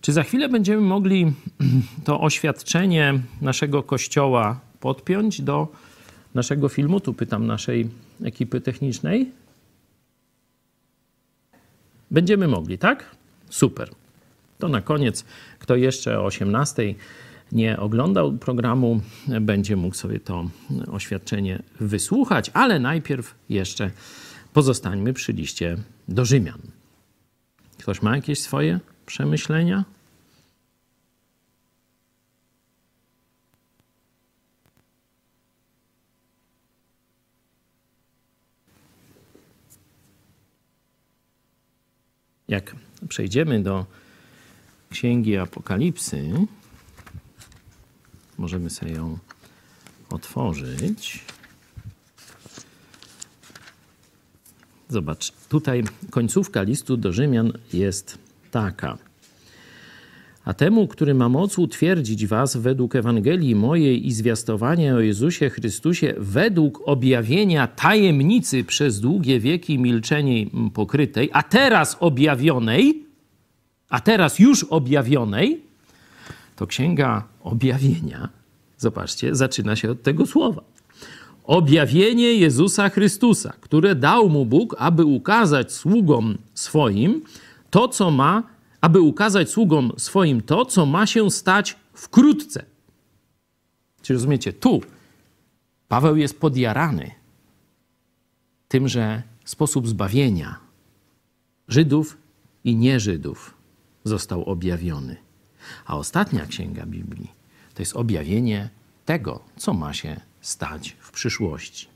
Czy 0.00 0.12
za 0.12 0.22
chwilę 0.22 0.48
będziemy 0.48 0.82
mogli 0.82 1.32
to 2.04 2.20
oświadczenie 2.20 3.20
naszego 3.40 3.82
kościoła 3.82 4.60
podpiąć 4.80 5.42
do 5.42 5.68
naszego 6.34 6.68
filmu? 6.68 7.00
Tu 7.00 7.14
pytam 7.14 7.46
naszej 7.46 7.90
ekipy 8.22 8.60
technicznej. 8.60 9.39
Będziemy 12.10 12.48
mogli, 12.48 12.78
tak? 12.78 13.16
Super. 13.50 13.90
To 14.58 14.68
na 14.68 14.80
koniec, 14.80 15.24
kto 15.58 15.76
jeszcze 15.76 16.20
o 16.20 16.24
18 16.24 16.94
nie 17.52 17.78
oglądał 17.78 18.32
programu, 18.32 19.00
będzie 19.40 19.76
mógł 19.76 19.94
sobie 19.94 20.20
to 20.20 20.50
oświadczenie 20.90 21.62
wysłuchać, 21.80 22.50
ale 22.54 22.78
najpierw 22.78 23.34
jeszcze 23.48 23.90
pozostańmy 24.52 25.12
przy 25.12 25.32
liście 25.32 25.76
do 26.08 26.24
Rzymian. 26.24 26.60
Ktoś 27.78 28.02
ma 28.02 28.16
jakieś 28.16 28.40
swoje 28.40 28.80
przemyślenia? 29.06 29.84
Jak 42.50 42.76
przejdziemy 43.08 43.62
do 43.62 43.86
Księgi 44.90 45.36
Apokalipsy, 45.36 46.30
możemy 48.38 48.70
sobie 48.70 48.92
ją 48.92 49.18
otworzyć. 50.08 51.24
Zobacz, 54.88 55.32
tutaj 55.48 55.84
końcówka 56.10 56.62
listu 56.62 56.96
do 56.96 57.12
Rzymian 57.12 57.52
jest 57.72 58.18
taka. 58.50 58.98
A 60.50 60.54
temu, 60.54 60.86
który 60.86 61.14
ma 61.14 61.28
moc 61.28 61.58
utwierdzić 61.58 62.26
was 62.26 62.56
według 62.56 62.96
Ewangelii 62.96 63.54
mojej 63.54 64.06
i 64.06 64.12
zwiastowania 64.12 64.94
o 64.94 65.00
Jezusie 65.00 65.50
Chrystusie, 65.50 66.14
według 66.18 66.82
objawienia 66.84 67.66
tajemnicy 67.66 68.64
przez 68.64 69.00
długie 69.00 69.40
wieki 69.40 69.78
milczenie 69.78 70.46
pokrytej, 70.74 71.30
a 71.32 71.42
teraz 71.42 71.96
objawionej, 72.00 73.04
a 73.90 74.00
teraz 74.00 74.38
już 74.38 74.64
objawionej, 74.64 75.60
to 76.56 76.66
księga 76.66 77.24
objawienia, 77.42 78.28
zobaczcie, 78.78 79.34
zaczyna 79.34 79.76
się 79.76 79.90
od 79.90 80.02
tego 80.02 80.26
słowa. 80.26 80.62
Objawienie 81.44 82.34
Jezusa 82.34 82.88
Chrystusa, 82.88 83.52
które 83.60 83.94
dał 83.94 84.28
mu 84.28 84.46
Bóg, 84.46 84.76
aby 84.78 85.04
ukazać 85.04 85.72
sługom 85.72 86.38
swoim 86.54 87.22
to, 87.70 87.88
co 87.88 88.10
ma, 88.10 88.59
aby 88.80 89.00
ukazać 89.00 89.50
sługom 89.50 89.92
swoim 89.96 90.40
to, 90.40 90.64
co 90.64 90.86
ma 90.86 91.06
się 91.06 91.30
stać 91.30 91.76
wkrótce. 91.92 92.64
Czy 94.02 94.12
rozumiecie? 94.12 94.52
Tu 94.52 94.80
Paweł 95.88 96.16
jest 96.16 96.40
podjarany 96.40 97.10
tym, 98.68 98.88
że 98.88 99.22
sposób 99.44 99.88
zbawienia 99.88 100.58
Żydów 101.68 102.18
i 102.64 102.76
nieżydów 102.76 103.54
został 104.04 104.44
objawiony. 104.44 105.16
A 105.86 105.96
ostatnia 105.96 106.46
księga 106.46 106.86
Biblii 106.86 107.30
to 107.74 107.82
jest 107.82 107.96
objawienie 107.96 108.70
tego, 109.04 109.40
co 109.56 109.74
ma 109.74 109.92
się 109.92 110.20
stać 110.40 110.96
w 111.00 111.10
przyszłości. 111.10 111.89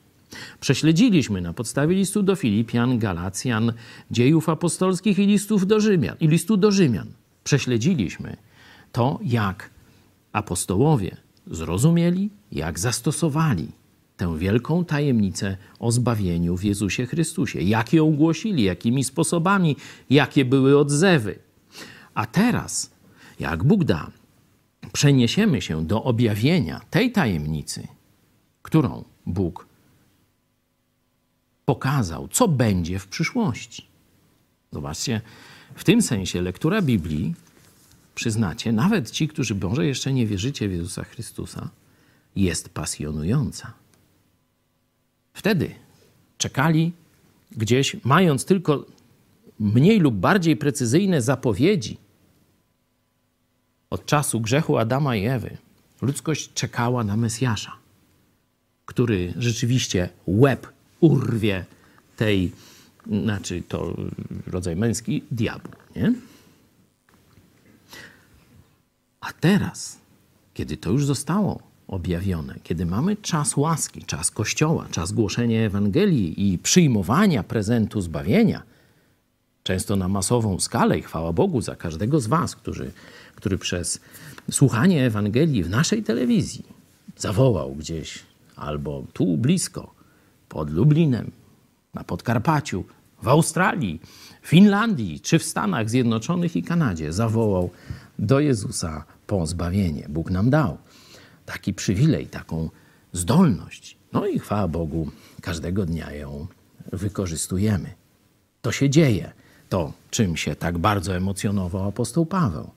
Prześledziliśmy 0.60 1.40
na 1.40 1.52
podstawie 1.52 1.96
listu 1.96 2.22
do 2.22 2.36
Filipian, 2.36 2.98
Galacjan, 2.98 3.72
dziejów 4.10 4.48
apostolskich 4.48 5.18
i 5.18 5.26
listów 5.26 5.66
do 5.66 5.80
Rzymian, 5.80 6.16
i 6.20 6.28
listu 6.28 6.56
do 6.56 6.72
Rzymian. 6.72 7.12
Prześledziliśmy 7.44 8.36
to, 8.92 9.18
jak 9.22 9.70
apostołowie 10.32 11.16
zrozumieli, 11.46 12.30
jak 12.52 12.78
zastosowali 12.78 13.68
tę 14.16 14.38
wielką 14.38 14.84
tajemnicę 14.84 15.56
o 15.78 15.92
zbawieniu 15.92 16.56
w 16.56 16.64
Jezusie 16.64 17.06
Chrystusie, 17.06 17.60
jak 17.60 17.92
ją 17.92 18.16
głosili, 18.16 18.62
jakimi 18.62 19.04
sposobami, 19.04 19.76
jakie 20.10 20.44
były 20.44 20.78
odzewy. 20.78 21.38
A 22.14 22.26
teraz, 22.26 22.90
jak 23.40 23.64
Bóg 23.64 23.84
da, 23.84 24.10
przeniesiemy 24.92 25.62
się 25.62 25.86
do 25.86 26.04
objawienia 26.04 26.80
tej 26.90 27.12
tajemnicy, 27.12 27.88
którą 28.62 29.04
Bóg 29.26 29.66
pokazał, 31.64 32.28
co 32.28 32.48
będzie 32.48 32.98
w 32.98 33.06
przyszłości. 33.06 33.86
Zobaczcie, 34.72 35.20
w 35.74 35.84
tym 35.84 36.02
sensie 36.02 36.42
lektura 36.42 36.82
Biblii, 36.82 37.34
przyznacie, 38.14 38.72
nawet 38.72 39.10
ci, 39.10 39.28
którzy 39.28 39.54
może 39.54 39.86
jeszcze 39.86 40.12
nie 40.12 40.26
wierzycie 40.26 40.68
w 40.68 40.72
Jezusa 40.72 41.04
Chrystusa, 41.04 41.70
jest 42.36 42.68
pasjonująca. 42.68 43.72
Wtedy 45.32 45.74
czekali 46.38 46.92
gdzieś, 47.52 47.96
mając 48.04 48.44
tylko 48.44 48.86
mniej 49.60 50.00
lub 50.00 50.14
bardziej 50.14 50.56
precyzyjne 50.56 51.22
zapowiedzi 51.22 51.98
od 53.90 54.06
czasu 54.06 54.40
grzechu 54.40 54.78
Adama 54.78 55.16
i 55.16 55.26
Ewy, 55.26 55.56
ludzkość 56.02 56.52
czekała 56.52 57.04
na 57.04 57.16
Mesjasza, 57.16 57.72
który 58.86 59.34
rzeczywiście 59.36 60.08
łeb 60.26 60.73
urwie 61.04 61.64
tej, 62.16 62.52
znaczy 63.06 63.62
to 63.68 63.96
rodzaj 64.46 64.76
męski, 64.76 65.22
diabłu. 65.30 65.72
Nie? 65.96 66.12
A 69.20 69.32
teraz, 69.32 69.98
kiedy 70.54 70.76
to 70.76 70.90
już 70.90 71.04
zostało 71.04 71.62
objawione, 71.88 72.54
kiedy 72.62 72.86
mamy 72.86 73.16
czas 73.16 73.56
łaski, 73.56 74.02
czas 74.02 74.30
Kościoła, 74.30 74.86
czas 74.90 75.12
głoszenia 75.12 75.60
Ewangelii 75.60 76.52
i 76.52 76.58
przyjmowania 76.58 77.42
prezentu 77.42 78.00
zbawienia, 78.00 78.62
często 79.62 79.96
na 79.96 80.08
masową 80.08 80.60
skalę 80.60 80.98
i 80.98 81.02
chwała 81.02 81.32
Bogu 81.32 81.60
za 81.60 81.76
każdego 81.76 82.20
z 82.20 82.26
Was, 82.26 82.56
który, 82.56 82.92
który 83.34 83.58
przez 83.58 84.00
słuchanie 84.50 85.06
Ewangelii 85.06 85.64
w 85.64 85.70
naszej 85.70 86.02
telewizji 86.02 86.64
zawołał 87.16 87.74
gdzieś 87.74 88.18
albo 88.56 89.04
tu 89.12 89.36
blisko, 89.36 89.94
pod 90.54 90.70
Lublinem, 90.70 91.30
na 91.94 92.04
Podkarpaciu, 92.04 92.84
w 93.22 93.28
Australii, 93.28 94.00
Finlandii 94.42 95.20
czy 95.20 95.38
w 95.38 95.42
Stanach 95.42 95.90
Zjednoczonych 95.90 96.56
i 96.56 96.62
Kanadzie 96.62 97.12
zawołał 97.12 97.70
do 98.18 98.40
Jezusa 98.40 99.04
po 99.26 99.46
zbawienie. 99.46 100.06
Bóg 100.08 100.30
nam 100.30 100.50
dał 100.50 100.78
taki 101.46 101.74
przywilej, 101.74 102.26
taką 102.26 102.70
zdolność. 103.12 103.96
No 104.12 104.26
i 104.26 104.38
chwała 104.38 104.68
Bogu, 104.68 105.10
każdego 105.40 105.86
dnia 105.86 106.12
ją 106.12 106.46
wykorzystujemy. 106.92 107.94
To 108.62 108.72
się 108.72 108.90
dzieje, 108.90 109.32
to 109.68 109.92
czym 110.10 110.36
się 110.36 110.54
tak 110.54 110.78
bardzo 110.78 111.16
emocjonował 111.16 111.88
apostoł 111.88 112.26
Paweł. 112.26 112.70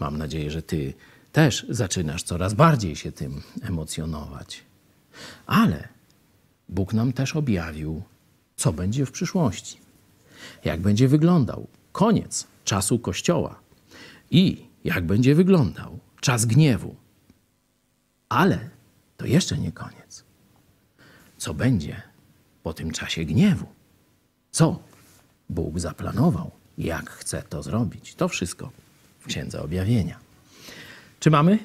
Mam 0.00 0.18
nadzieję, 0.18 0.50
że 0.50 0.62
ty 0.62 0.94
też 1.32 1.66
zaczynasz 1.68 2.22
coraz 2.22 2.54
bardziej 2.54 2.96
się 2.96 3.12
tym 3.12 3.42
emocjonować. 3.62 4.62
Ale 5.46 5.93
Bóg 6.68 6.92
nam 6.92 7.12
też 7.12 7.36
objawił, 7.36 8.02
co 8.56 8.72
będzie 8.72 9.06
w 9.06 9.12
przyszłości, 9.12 9.78
jak 10.64 10.80
będzie 10.80 11.08
wyglądał 11.08 11.66
koniec 11.92 12.46
czasu 12.64 12.98
Kościoła 12.98 13.60
i 14.30 14.66
jak 14.84 15.06
będzie 15.06 15.34
wyglądał 15.34 15.98
czas 16.20 16.46
gniewu. 16.46 16.94
Ale 18.28 18.70
to 19.16 19.26
jeszcze 19.26 19.58
nie 19.58 19.72
koniec. 19.72 20.24
Co 21.38 21.54
będzie 21.54 22.02
po 22.62 22.74
tym 22.74 22.90
czasie 22.90 23.24
gniewu? 23.24 23.66
Co 24.50 24.82
Bóg 25.50 25.78
zaplanował? 25.80 26.50
Jak 26.78 27.10
chce 27.10 27.42
to 27.42 27.62
zrobić? 27.62 28.14
To 28.14 28.28
wszystko 28.28 28.70
w 29.20 29.26
Księdze 29.26 29.62
Objawienia. 29.62 30.18
Czy 31.20 31.30
mamy 31.30 31.58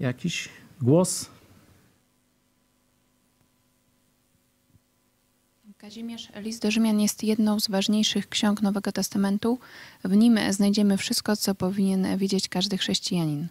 jakiś 0.00 0.48
głos? 0.82 1.30
Kazimierz, 5.82 6.28
list 6.36 6.62
do 6.62 6.70
Rzymian 6.70 7.00
jest 7.00 7.24
jedną 7.24 7.60
z 7.60 7.68
ważniejszych 7.68 8.28
ksiąg 8.28 8.62
Nowego 8.62 8.92
Testamentu. 8.92 9.58
W 10.04 10.16
nim 10.16 10.38
znajdziemy 10.50 10.96
wszystko, 10.96 11.36
co 11.36 11.54
powinien 11.54 12.18
wiedzieć 12.18 12.48
każdy 12.48 12.78
chrześcijanin. 12.78 13.48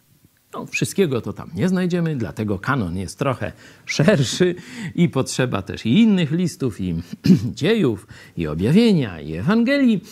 No, 0.54 0.66
wszystkiego 0.66 1.22
to 1.22 1.34
tam 1.34 1.50
nie 1.56 1.70
znajdziemy, 1.70 2.16
dlatego 2.16 2.60
kanon 2.60 2.98
jest 2.98 3.20
trochę 3.20 3.52
szerszy 3.86 4.56
i 4.96 5.10
potrzeba 5.10 5.62
też 5.62 5.86
i 5.86 6.00
innych 6.00 6.32
listów, 6.32 6.82
i 6.82 6.96
dziejów, 7.62 8.08
i 8.38 8.48
objawienia, 8.48 9.22
i 9.22 9.34
Ewangelii, 9.34 10.04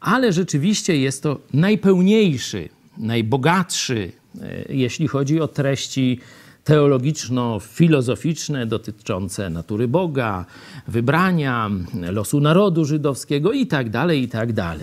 ale 0.00 0.32
rzeczywiście 0.32 0.96
jest 0.96 1.22
to 1.22 1.40
najpełniejszy, 1.52 2.68
najbogatszy, 2.96 4.12
e, 4.40 4.74
jeśli 4.74 5.08
chodzi 5.08 5.40
o 5.40 5.48
treści 5.48 6.20
teologiczno-filozoficzne 6.68 8.66
dotyczące 8.66 9.50
natury 9.50 9.88
Boga, 9.88 10.44
wybrania, 10.88 11.70
losu 11.94 12.40
narodu 12.40 12.84
żydowskiego 12.84 13.52
itd., 13.52 13.90
tak 13.92 14.10
itd. 14.16 14.54
Tak 14.54 14.78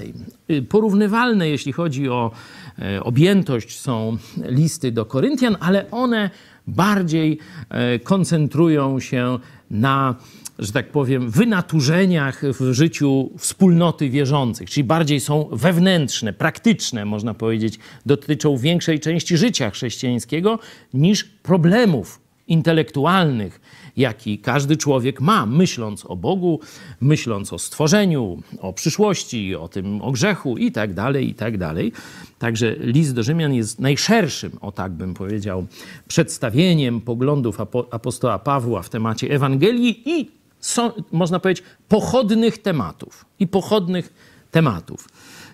y, 0.49 0.61
porównywalne, 0.61 1.49
jeśli 1.49 1.71
chodzi 1.71 2.09
o 2.09 2.31
e, 2.79 3.03
objętość, 3.03 3.79
są 3.79 4.17
listy 4.37 4.91
do 4.91 5.05
Koryntian, 5.05 5.57
ale 5.59 5.91
one 5.91 6.29
bardziej 6.67 7.39
e, 7.69 7.99
koncentrują 7.99 8.99
się 8.99 9.39
na 9.71 10.15
że 10.59 10.71
tak 10.71 10.91
powiem, 10.91 11.29
wynaturzeniach 11.29 12.41
w 12.59 12.73
życiu 12.73 13.29
wspólnoty 13.37 14.09
wierzących, 14.09 14.69
czyli 14.69 14.83
bardziej 14.83 15.19
są 15.19 15.49
wewnętrzne, 15.51 16.33
praktyczne, 16.33 17.05
można 17.05 17.33
powiedzieć, 17.33 17.79
dotyczą 18.05 18.57
większej 18.57 18.99
części 18.99 19.37
życia 19.37 19.69
chrześcijańskiego 19.69 20.59
niż 20.93 21.23
problemów 21.23 22.25
intelektualnych, 22.47 23.61
jaki 23.97 24.39
każdy 24.39 24.77
człowiek 24.77 25.21
ma, 25.21 25.45
myśląc 25.45 26.05
o 26.05 26.15
Bogu, 26.15 26.59
myśląc 27.01 27.53
o 27.53 27.59
stworzeniu, 27.59 28.41
o 28.59 28.73
przyszłości, 28.73 29.55
o 29.55 29.67
tym, 29.67 30.01
o 30.01 30.11
grzechu 30.11 30.57
i 30.57 30.71
tak 30.71 30.93
dalej, 30.93 31.29
i 31.29 31.33
tak 31.33 31.57
dalej. 31.57 31.91
Także 32.39 32.75
list 32.79 33.15
do 33.15 33.23
Rzymian 33.23 33.53
jest 33.53 33.79
najszerszym, 33.79 34.51
o 34.61 34.71
tak 34.71 34.91
bym 34.91 35.13
powiedział, 35.13 35.65
przedstawieniem 36.07 37.01
poglądów 37.01 37.57
apostoła 37.91 38.39
Pawła 38.39 38.81
w 38.81 38.89
temacie 38.89 39.29
Ewangelii 39.29 40.09
i 40.19 40.44
są, 40.59 40.91
można 41.11 41.39
powiedzieć, 41.39 41.65
pochodnych 41.89 42.57
tematów 42.57 43.25
i 43.39 43.47
pochodnych 43.47 44.13
tematów. 44.51 45.07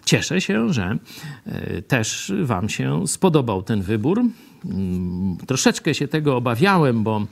Cieszę 0.06 0.42
się, 0.42 0.74
że 0.74 0.98
e, 1.46 1.82
też 1.82 2.34
Wam 2.44 2.70
się 2.70 3.08
spodobał 3.08 3.64
ten 3.64 3.82
wybór. 3.82 4.22
Mm, 4.66 5.38
troszeczkę 5.48 5.94
się 5.94 6.08
tego 6.08 6.38
obawiałem, 6.38 7.04
bo 7.04 7.26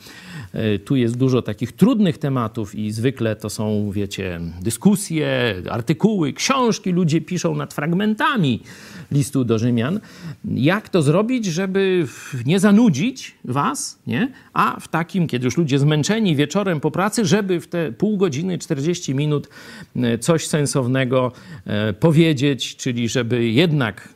e, 0.54 0.80
tu 0.80 0.96
jest 0.96 1.18
dużo 1.18 1.42
takich 1.42 1.72
trudnych 1.72 2.18
tematów 2.18 2.76
i 2.76 2.92
zwykle 2.92 3.36
to 3.36 3.50
są, 3.50 3.92
wiecie, 3.92 4.40
dyskusje, 4.62 5.56
artykuły, 5.70 6.34
książki, 6.34 6.92
ludzie 6.92 7.22
piszą 7.22 7.56
nad 7.56 7.74
fragmentami 7.74 8.62
listu 9.12 9.44
do 9.44 9.60
Rzymian. 9.60 10.00
Jak 10.46 10.90
to 10.90 11.02
zrobić, 11.02 11.46
żeby 11.46 12.08
nie 12.46 12.60
zanudzić 12.60 13.36
was, 13.46 14.00
nie? 14.08 14.32
a 14.54 14.80
w 14.80 14.88
takim, 14.88 15.28
kiedy 15.28 15.46
już 15.46 15.58
ludzie 15.58 15.80
zmęczeni 15.80 16.36
wieczorem 16.36 16.80
po 16.80 16.92
pracy, 16.92 17.26
żeby 17.26 17.60
w 17.60 17.68
te 17.68 17.92
pół 17.92 18.18
godziny, 18.18 18.58
40 18.58 19.16
minut 19.16 19.50
e, 19.96 20.18
coś 20.18 20.48
sensownego 20.48 21.32
e, 21.66 21.94
powiedzieć, 21.94 22.76
czyli 22.76 23.10
żeby 23.10 23.50
jednak 23.50 24.10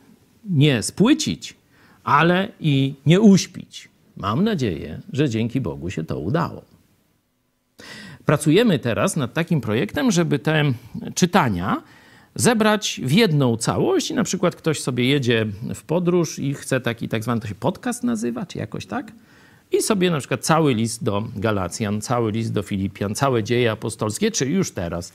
nie 0.50 0.82
spłycić, 0.82 1.54
ale 2.04 2.48
i 2.60 2.94
nie 3.06 3.20
uśpić. 3.20 3.88
Mam 4.16 4.44
nadzieję, 4.44 5.00
że 5.12 5.28
dzięki 5.28 5.60
Bogu 5.60 5.90
się 5.90 6.04
to 6.04 6.18
udało. 6.18 6.64
Pracujemy 8.24 8.78
teraz 8.78 9.16
nad 9.16 9.34
takim 9.34 9.60
projektem, 9.60 10.10
żeby 10.10 10.38
te 10.38 10.72
czytania 11.14 11.82
zebrać 12.34 13.00
w 13.04 13.12
jedną 13.12 13.56
całość 13.56 14.10
i 14.10 14.14
na 14.14 14.24
przykład 14.24 14.56
ktoś 14.56 14.80
sobie 14.80 15.04
jedzie 15.04 15.46
w 15.74 15.82
podróż 15.82 16.38
i 16.38 16.54
chce 16.54 16.80
taki 16.80 17.08
tak 17.08 17.22
zwany, 17.22 17.40
to 17.40 17.48
się 17.48 17.54
podcast 17.54 18.04
nazywa, 18.04 18.46
czy 18.46 18.58
jakoś 18.58 18.86
tak? 18.86 19.12
I 19.72 19.82
sobie 19.82 20.10
na 20.10 20.18
przykład 20.18 20.44
cały 20.44 20.74
list 20.74 21.04
do 21.04 21.24
Galacjan, 21.36 22.00
cały 22.00 22.32
list 22.32 22.52
do 22.52 22.62
Filipian, 22.62 23.14
całe 23.14 23.42
dzieje 23.42 23.72
apostolskie, 23.72 24.30
czy 24.30 24.46
już 24.46 24.70
teraz 24.70 25.12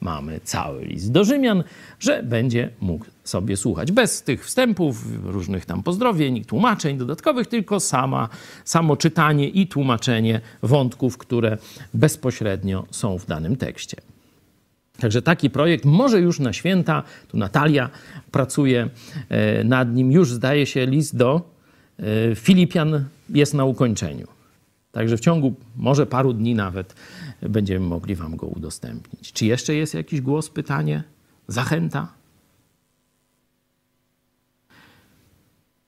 mamy 0.00 0.40
cały 0.44 0.84
list 0.84 1.12
do 1.12 1.24
Rzymian, 1.24 1.64
że 2.00 2.22
będzie 2.22 2.70
mógł 2.80 3.04
sobie 3.24 3.56
słuchać. 3.56 3.92
Bez 3.92 4.22
tych 4.22 4.46
wstępów, 4.46 4.96
różnych 5.24 5.66
tam 5.66 5.82
pozdrowień, 5.82 6.44
tłumaczeń 6.44 6.98
dodatkowych, 6.98 7.46
tylko 7.46 7.80
sama, 7.80 8.28
samo 8.64 8.96
czytanie 8.96 9.48
i 9.48 9.66
tłumaczenie 9.66 10.40
wątków, 10.62 11.18
które 11.18 11.58
bezpośrednio 11.94 12.84
są 12.90 13.18
w 13.18 13.26
danym 13.26 13.56
tekście. 13.56 14.11
Także 14.98 15.22
taki 15.22 15.50
projekt 15.50 15.84
może 15.84 16.20
już 16.20 16.40
na 16.40 16.52
święta, 16.52 17.02
tu 17.28 17.36
Natalia 17.36 17.90
pracuje 18.30 18.88
e, 19.28 19.64
nad 19.64 19.94
nim, 19.94 20.12
już 20.12 20.32
zdaje 20.32 20.66
się 20.66 20.86
list 20.86 21.16
do 21.16 21.50
e, 21.98 22.34
Filipian 22.34 23.04
jest 23.30 23.54
na 23.54 23.64
ukończeniu. 23.64 24.26
Także 24.92 25.16
w 25.16 25.20
ciągu 25.20 25.54
może 25.76 26.06
paru 26.06 26.32
dni 26.32 26.54
nawet 26.54 26.94
będziemy 27.42 27.86
mogli 27.86 28.14
Wam 28.14 28.36
go 28.36 28.46
udostępnić. 28.46 29.32
Czy 29.32 29.46
jeszcze 29.46 29.74
jest 29.74 29.94
jakiś 29.94 30.20
głos, 30.20 30.50
pytanie, 30.50 31.02
zachęta? 31.48 32.21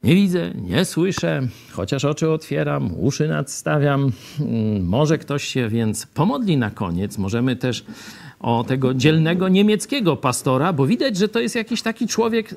Nie 0.04 0.14
widzę, 0.14 0.50
nie 0.54 0.84
słyszę, 0.84 1.48
chociaż 1.72 2.04
oczy 2.04 2.30
otwieram, 2.30 2.90
uszy 3.00 3.28
nadstawiam. 3.28 4.12
Mm, 4.40 4.86
może 4.86 5.18
ktoś 5.18 5.44
się 5.44 5.68
więc 5.68 6.06
pomodli 6.06 6.56
na 6.56 6.70
koniec. 6.70 7.18
Możemy 7.18 7.56
też 7.56 7.84
o 8.40 8.64
tego 8.68 8.94
dzielnego 8.94 9.48
niemieckiego 9.48 10.16
pastora, 10.16 10.72
bo 10.72 10.86
widać, 10.86 11.16
że 11.16 11.28
to 11.28 11.40
jest 11.40 11.54
jakiś 11.54 11.82
taki 11.82 12.06
człowiek 12.06 12.54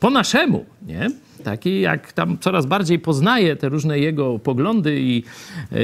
po 0.00 0.10
naszemu, 0.10 0.64
nie? 0.86 1.10
Taki 1.44 1.80
jak 1.80 2.12
tam 2.12 2.38
coraz 2.38 2.66
bardziej 2.66 2.98
poznaje 2.98 3.56
te 3.56 3.68
różne 3.68 3.98
jego 3.98 4.38
poglądy 4.38 5.00
i, 5.00 5.24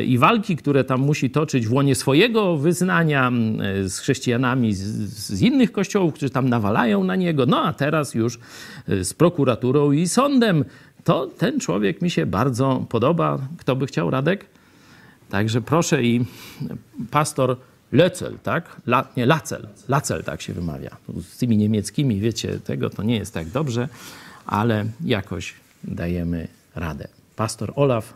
i 0.06 0.18
walki, 0.18 0.56
które 0.56 0.84
tam 0.84 1.00
musi 1.00 1.30
toczyć 1.30 1.66
w 1.66 1.72
łonie 1.72 1.94
swojego 1.94 2.56
wyznania 2.56 3.32
z 3.84 3.98
chrześcijanami 3.98 4.74
z, 4.74 4.82
z 5.34 5.42
innych 5.42 5.72
kościołów, 5.72 6.14
którzy 6.14 6.30
tam 6.30 6.48
nawalają 6.48 7.04
na 7.04 7.16
niego. 7.16 7.46
No 7.46 7.64
a 7.64 7.72
teraz 7.72 8.14
już 8.14 8.38
e, 8.88 9.04
z 9.04 9.14
prokuraturą 9.14 9.92
i 9.92 10.08
sądem. 10.08 10.64
To 11.04 11.26
ten 11.26 11.60
człowiek 11.60 12.02
mi 12.02 12.10
się 12.10 12.26
bardzo 12.26 12.86
podoba. 12.88 13.38
Kto 13.58 13.76
by 13.76 13.86
chciał, 13.86 14.10
Radek? 14.10 14.46
Także 15.30 15.60
proszę 15.60 16.02
i 16.02 16.24
pastor 17.10 17.56
Lecel, 17.94 18.38
tak? 18.42 18.80
La, 18.86 19.08
nie, 19.16 19.26
Lacel. 19.26 19.68
Lacel 19.88 20.24
tak 20.24 20.42
się 20.42 20.52
wymawia. 20.52 20.96
Z 21.22 21.38
tymi 21.38 21.56
niemieckimi, 21.56 22.20
wiecie, 22.20 22.60
tego 22.60 22.90
to 22.90 23.02
nie 23.02 23.16
jest 23.16 23.34
tak 23.34 23.48
dobrze, 23.48 23.88
ale 24.46 24.84
jakoś 25.04 25.54
dajemy 25.84 26.48
radę. 26.74 27.08
Pastor 27.36 27.72
Olaf 27.76 28.14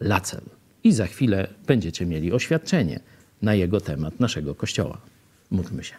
Lacel. 0.00 0.42
I 0.84 0.92
za 0.92 1.06
chwilę 1.06 1.48
będziecie 1.66 2.06
mieli 2.06 2.32
oświadczenie 2.32 3.00
na 3.42 3.54
jego 3.54 3.80
temat 3.80 4.20
naszego 4.20 4.54
kościoła. 4.54 5.00
Módlmy 5.50 5.84
się. 5.84 5.94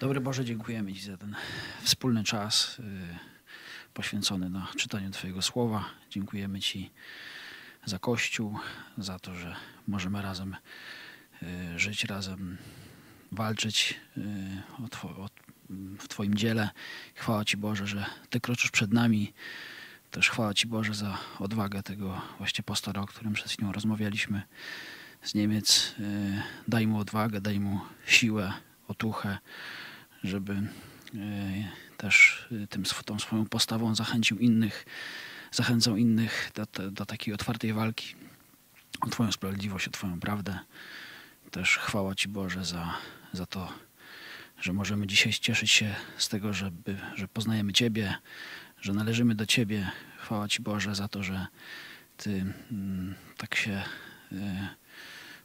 Dobry 0.00 0.20
Boże, 0.20 0.44
dziękujemy 0.44 0.92
Ci 0.92 1.00
za 1.00 1.16
ten 1.16 1.34
wspólny 1.82 2.24
czas 2.24 2.78
y, 2.78 2.82
poświęcony 3.94 4.50
na 4.50 4.66
czytaniu 4.76 5.10
Twojego 5.10 5.42
słowa. 5.42 5.84
Dziękujemy 6.10 6.60
Ci 6.60 6.90
za 7.84 7.98
Kościół, 7.98 8.58
za 8.98 9.18
to, 9.18 9.34
że 9.34 9.56
możemy 9.88 10.22
razem 10.22 10.56
żyć 11.76 12.04
razem, 12.04 12.58
walczyć 13.32 14.00
y, 14.16 14.20
w 15.98 16.08
Twoim 16.08 16.34
dziele. 16.34 16.70
Chwała 17.14 17.44
Ci 17.44 17.56
Boże, 17.56 17.86
że 17.86 18.06
Ty 18.30 18.40
kroczysz 18.40 18.70
przed 18.70 18.92
nami. 18.92 19.32
Też 20.10 20.30
chwała 20.30 20.54
Ci 20.54 20.66
Boże 20.66 20.94
za 20.94 21.18
odwagę 21.38 21.82
tego 21.82 22.20
właśnie 22.38 22.64
pastora, 22.64 23.02
o 23.02 23.06
którym 23.06 23.32
przed 23.32 23.50
chwilą 23.50 23.72
rozmawialiśmy 23.72 24.42
z 25.22 25.34
Niemiec. 25.34 25.94
Y, 26.00 26.42
daj 26.68 26.86
mu 26.86 26.98
odwagę, 26.98 27.40
daj 27.40 27.60
mu 27.60 27.80
siłę, 28.06 28.52
otuchę, 28.88 29.38
żeby 30.24 30.62
też 31.96 32.46
tym, 32.70 32.84
tą 33.04 33.18
swoją 33.18 33.46
postawą 33.46 33.94
zachęcił 33.94 34.38
innych, 34.38 34.84
zachęcał 35.52 35.96
innych 35.96 36.50
do, 36.54 36.90
do 36.90 37.06
takiej 37.06 37.34
otwartej 37.34 37.72
walki 37.72 38.14
o 39.00 39.06
Twoją 39.06 39.32
sprawiedliwość, 39.32 39.88
o 39.88 39.90
Twoją 39.90 40.20
prawdę 40.20 40.58
też 41.52 41.78
chwała 41.78 42.14
Ci 42.14 42.28
Boże 42.28 42.64
za, 42.64 42.94
za 43.32 43.46
to, 43.46 43.72
że 44.60 44.72
możemy 44.72 45.06
dzisiaj 45.06 45.32
cieszyć 45.32 45.70
się 45.70 45.94
z 46.18 46.28
tego, 46.28 46.52
żeby, 46.52 46.96
że 47.14 47.28
poznajemy 47.28 47.72
Ciebie, 47.72 48.14
że 48.80 48.92
należymy 48.92 49.34
do 49.34 49.46
Ciebie. 49.46 49.90
Chwała 50.18 50.48
Ci 50.48 50.62
Boże 50.62 50.94
za 50.94 51.08
to, 51.08 51.22
że 51.22 51.46
Ty 52.16 52.44
mm, 52.70 53.14
tak 53.36 53.54
się 53.54 53.82
y, 54.32 54.36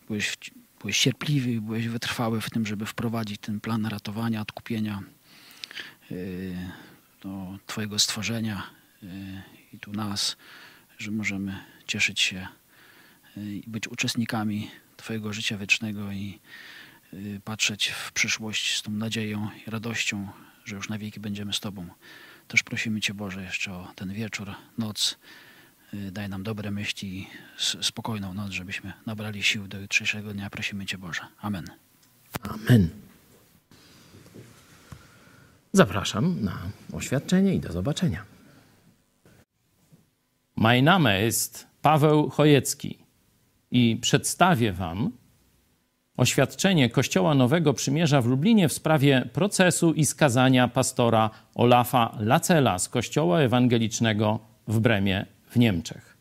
byłeś, 0.07 0.37
byłeś 0.79 0.99
cierpliwy, 0.99 1.61
byłeś 1.61 1.87
wytrwały 1.87 2.41
w 2.41 2.49
tym, 2.49 2.65
żeby 2.65 2.85
wprowadzić 2.85 3.41
ten 3.41 3.59
plan 3.59 3.85
ratowania, 3.85 4.41
odkupienia 4.41 5.01
y, 6.11 6.55
no, 7.23 7.57
Twojego 7.65 7.99
stworzenia 7.99 8.63
y, 9.03 9.07
i 9.73 9.79
tu 9.79 9.91
nas, 9.91 10.37
że 10.97 11.11
możemy 11.11 11.63
cieszyć 11.87 12.21
się 12.21 12.47
i 13.37 13.63
być 13.67 13.87
uczestnikami 13.87 14.71
Twojego 14.97 15.33
życia 15.33 15.57
wiecznego 15.57 16.11
i 16.11 16.39
y, 17.13 17.41
patrzeć 17.43 17.87
w 17.87 18.11
przyszłość 18.11 18.77
z 18.77 18.81
tą 18.81 18.91
nadzieją 18.91 19.49
i 19.67 19.69
radością, 19.69 20.29
że 20.65 20.75
już 20.75 20.89
na 20.89 20.97
wieki 20.97 21.19
będziemy 21.19 21.53
z 21.53 21.59
Tobą. 21.59 21.87
Też 22.47 22.63
prosimy 22.63 23.01
Cię, 23.01 23.13
Boże, 23.13 23.43
jeszcze 23.43 23.73
o 23.73 23.91
ten 23.95 24.13
wieczór, 24.13 24.51
noc. 24.77 25.17
Y, 25.93 26.11
daj 26.11 26.29
nam 26.29 26.43
dobre 26.43 26.71
myśli 26.71 27.17
i 27.17 27.27
spokojną 27.81 28.33
noc, 28.33 28.51
żebyśmy 28.51 28.93
nabrali 29.05 29.43
sił 29.43 29.67
do 29.67 29.79
jutrzejszego 29.79 30.33
dnia. 30.33 30.49
Prosimy 30.49 30.85
Cię, 30.85 30.97
Boże. 30.97 31.21
Amen. 31.41 31.65
Amen. 32.43 32.89
Zapraszam 35.73 36.41
na 36.41 36.57
oświadczenie 36.93 37.55
i 37.55 37.59
do 37.59 37.71
zobaczenia. 37.71 38.25
Mein 40.55 40.85
Name 40.85 41.27
ist 41.27 41.67
Paweł 41.81 42.29
Chojecki 42.29 43.06
i 43.71 43.97
przedstawię 44.01 44.71
Wam 44.73 45.11
oświadczenie 46.17 46.89
Kościoła 46.89 47.35
Nowego 47.35 47.73
Przymierza 47.73 48.21
w 48.21 48.25
Lublinie 48.25 48.69
w 48.69 48.73
sprawie 48.73 49.29
procesu 49.33 49.93
i 49.93 50.05
skazania 50.05 50.67
pastora 50.67 51.29
Olafa 51.55 52.15
Lacela 52.19 52.79
z 52.79 52.89
Kościoła 52.89 53.39
Ewangelicznego 53.39 54.39
w 54.67 54.79
Bremie 54.79 55.25
w 55.49 55.55
Niemczech. 55.55 56.17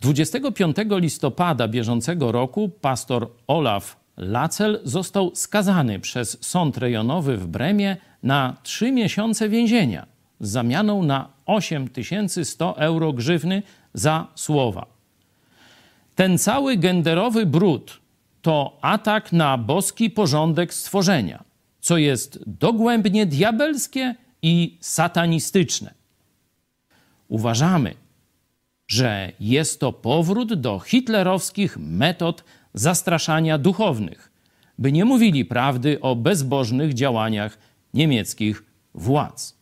25 0.00 0.76
listopada 0.90 1.68
bieżącego 1.68 2.32
roku 2.32 2.68
pastor 2.68 3.30
Olaf 3.46 3.96
Lacel 4.16 4.80
został 4.84 5.30
skazany 5.34 6.00
przez 6.00 6.38
sąd 6.40 6.78
rejonowy 6.78 7.36
w 7.36 7.46
Bremie 7.46 7.96
na 8.22 8.56
trzy 8.62 8.92
miesiące 8.92 9.48
więzienia 9.48 10.06
z 10.40 10.48
zamianą 10.50 11.02
na 11.02 11.28
8100 11.46 12.76
euro 12.76 13.12
grzywny 13.12 13.62
za 13.94 14.26
słowa. 14.34 14.93
Ten 16.14 16.38
cały 16.38 16.76
genderowy 16.76 17.46
brud 17.46 18.00
to 18.42 18.78
atak 18.82 19.32
na 19.32 19.58
boski 19.58 20.10
porządek 20.10 20.74
stworzenia, 20.74 21.44
co 21.80 21.96
jest 21.96 22.38
dogłębnie 22.46 23.26
diabelskie 23.26 24.14
i 24.42 24.78
satanistyczne. 24.80 25.94
Uważamy, 27.28 27.94
że 28.88 29.32
jest 29.40 29.80
to 29.80 29.92
powrót 29.92 30.54
do 30.54 30.78
hitlerowskich 30.78 31.76
metod 31.78 32.44
zastraszania 32.74 33.58
duchownych, 33.58 34.30
by 34.78 34.92
nie 34.92 35.04
mówili 35.04 35.44
prawdy 35.44 36.00
o 36.00 36.16
bezbożnych 36.16 36.94
działaniach 36.94 37.58
niemieckich 37.94 38.64
władz. 38.94 39.54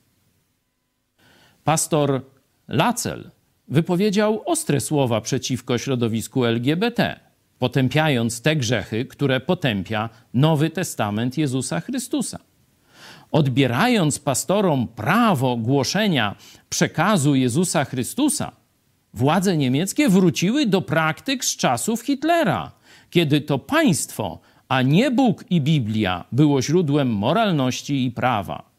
Pastor 1.65 2.23
Lacel 2.69 3.31
wypowiedział 3.73 4.43
ostre 4.47 4.81
słowa 4.81 5.21
przeciwko 5.21 5.79
środowisku 5.79 6.45
LGBT, 6.45 7.21
potępiając 7.59 8.43
te 8.43 8.57
grzechy, 8.57 9.05
które 9.05 9.41
potępia 9.41 10.09
Nowy 10.35 10.71
Testament 10.71 11.39
Jezusa 11.39 11.81
Chrystusa. 11.81 12.39
Odbierając 13.31 14.19
pastorom 14.19 14.89
prawo 14.89 15.57
głoszenia 15.57 16.35
przekazu 16.69 17.35
Jezusa 17.35 17.85
Chrystusa, 17.85 18.53
władze 19.15 19.57
niemieckie 19.57 20.09
wróciły 20.09 20.67
do 20.67 20.83
praktyk 20.83 21.45
z 21.45 21.57
czasów 21.57 22.03
Hitlera, 22.03 22.73
kiedy 23.11 23.41
to 23.41 23.59
państwo, 23.59 24.41
a 24.69 24.83
nie 24.83 25.11
Bóg 25.11 25.45
i 25.51 25.61
Biblia 25.61 26.25
było 26.33 26.63
źródłem 26.63 27.09
moralności 27.09 28.05
i 28.05 28.11
prawa. 28.11 28.71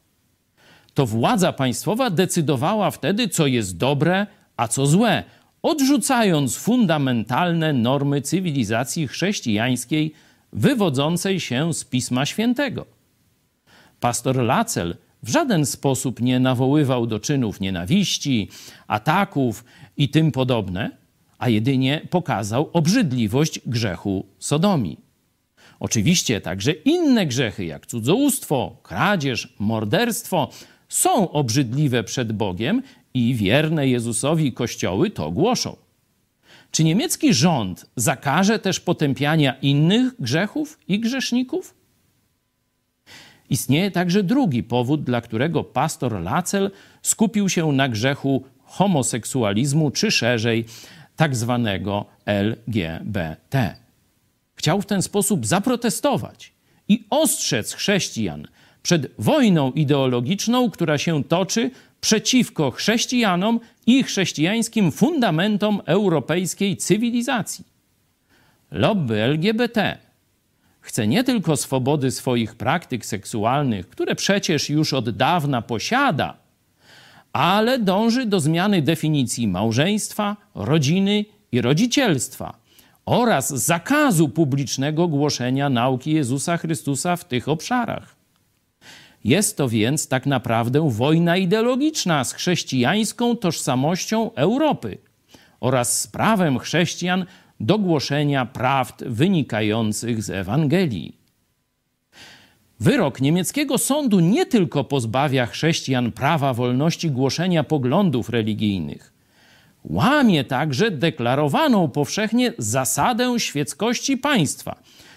To 0.94 1.06
władza 1.06 1.54
państwowa 1.54 2.10
decydowała 2.10 2.92
wtedy, 2.92 3.28
co 3.28 3.48
jest 3.48 3.78
dobre, 3.78 4.28
a 4.58 4.68
co 4.68 4.88
złe, 4.88 5.24
odrzucając 5.62 6.56
fundamentalne 6.56 7.74
normy 7.74 8.22
cywilizacji 8.22 9.08
chrześcijańskiej 9.08 10.14
wywodzącej 10.54 11.40
się 11.40 11.74
z 11.74 11.84
Pisma 11.84 12.26
Świętego. 12.26 12.86
Pastor 14.00 14.36
Lacel 14.36 14.96
w 15.24 15.30
żaden 15.30 15.66
sposób 15.66 16.22
nie 16.22 16.40
nawoływał 16.40 17.08
do 17.08 17.20
czynów 17.20 17.60
nienawiści, 17.60 18.50
ataków 18.88 19.66
i 19.98 20.10
tym 20.10 20.32
podobne, 20.32 20.92
a 21.38 21.50
jedynie 21.50 22.02
pokazał 22.10 22.70
obrzydliwość 22.74 23.60
grzechu 23.66 24.26
sodomii. 24.40 25.00
Oczywiście 25.80 26.42
także 26.42 26.72
inne 26.72 27.26
grzechy, 27.26 27.66
jak 27.66 27.86
cudzołóstwo, 27.86 28.78
kradzież, 28.84 29.54
morderstwo, 29.60 30.50
są 30.90 31.32
obrzydliwe 31.32 32.04
przed 32.04 32.32
Bogiem 32.32 32.82
i 33.14 33.36
wierne 33.36 33.88
Jezusowi 33.88 34.54
kościoły 34.54 35.10
to 35.10 35.32
głoszą. 35.32 35.76
Czy 36.72 36.84
niemiecki 36.84 37.34
rząd 37.34 37.86
zakaże 37.96 38.60
też 38.60 38.80
potępiania 38.80 39.54
innych 39.62 40.22
grzechów 40.22 40.80
i 40.88 41.00
grzeszników? 41.00 41.76
Istnieje 43.50 43.92
także 43.92 44.24
drugi 44.24 44.64
powód, 44.64 45.04
dla 45.04 45.22
którego 45.22 45.64
pastor 45.64 46.22
Lacel 46.22 46.72
skupił 47.02 47.50
się 47.50 47.72
na 47.72 47.90
grzechu 47.90 48.44
homoseksualizmu, 48.64 49.92
czy 49.92 50.12
szerzej 50.12 50.66
tak 51.16 51.36
zwanego 51.36 52.06
LGBT. 52.26 53.76
Chciał 54.56 54.82
w 54.82 54.86
ten 54.86 55.02
sposób 55.02 55.46
zaprotestować 55.46 56.54
i 56.88 57.04
ostrzec 57.10 57.74
chrześcijan 57.74 58.48
przed 58.84 59.12
wojną 59.20 59.72
ideologiczną, 59.72 60.70
która 60.70 60.98
się 60.98 61.24
toczy 61.24 61.72
przeciwko 62.04 62.72
chrześcijanom 62.72 63.60
i 63.86 64.04
chrześcijańskim 64.04 64.92
fundamentom 64.92 65.82
europejskiej 65.86 66.78
cywilizacji. 66.78 67.66
Lobby 68.72 69.22
LGBT 69.22 69.98
chce 70.82 71.08
nie 71.08 71.24
tylko 71.24 71.58
swobody 71.58 72.12
swoich 72.12 72.56
praktyk 72.56 73.06
seksualnych, 73.06 73.90
które 73.90 74.16
przecież 74.16 74.70
już 74.70 74.94
od 74.94 75.10
dawna 75.10 75.62
posiada, 75.62 76.38
ale 77.34 77.80
dąży 77.80 78.26
do 78.26 78.40
zmiany 78.40 78.82
definicji 78.82 79.48
małżeństwa, 79.48 80.38
rodziny 80.56 81.26
i 81.52 81.62
rodzicielstwa 81.62 82.54
oraz 83.06 83.50
zakazu 83.50 84.30
publicznego 84.30 85.08
głoszenia 85.08 85.70
nauki 85.70 86.12
Jezusa 86.12 86.58
Chrystusa 86.58 87.16
w 87.16 87.26
tych 87.26 87.50
obszarach. 87.50 88.13
Jest 89.24 89.58
to 89.58 89.70
więc 89.70 90.08
tak 90.08 90.26
naprawdę 90.26 90.90
wojna 90.90 91.38
ideologiczna 91.38 92.24
z 92.24 92.34
chrześcijańską 92.34 93.38
tożsamością 93.38 94.34
Europy 94.34 94.98
oraz 95.60 96.02
z 96.02 96.08
prawem 96.08 96.60
chrześcijan 96.60 97.26
do 97.60 97.80
głoszenia 97.80 98.46
prawd 98.46 99.04
wynikających 99.06 100.24
z 100.24 100.30
Ewangelii. 100.30 101.18
Wyrok 102.80 103.22
niemieckiego 103.22 103.78
sądu 103.78 104.20
nie 104.20 104.46
tylko 104.46 104.84
pozbawia 104.84 105.46
chrześcijan 105.46 106.12
prawa 106.12 106.54
wolności 106.54 107.12
głoszenia 107.12 107.64
poglądów 107.64 108.30
religijnych, 108.30 109.14
łamie 109.84 110.44
także 110.44 110.92
deklarowaną 110.92 111.88
powszechnie 111.88 112.54
zasadę 112.58 113.40
świeckości 113.40 114.18
państwa, 114.18 114.76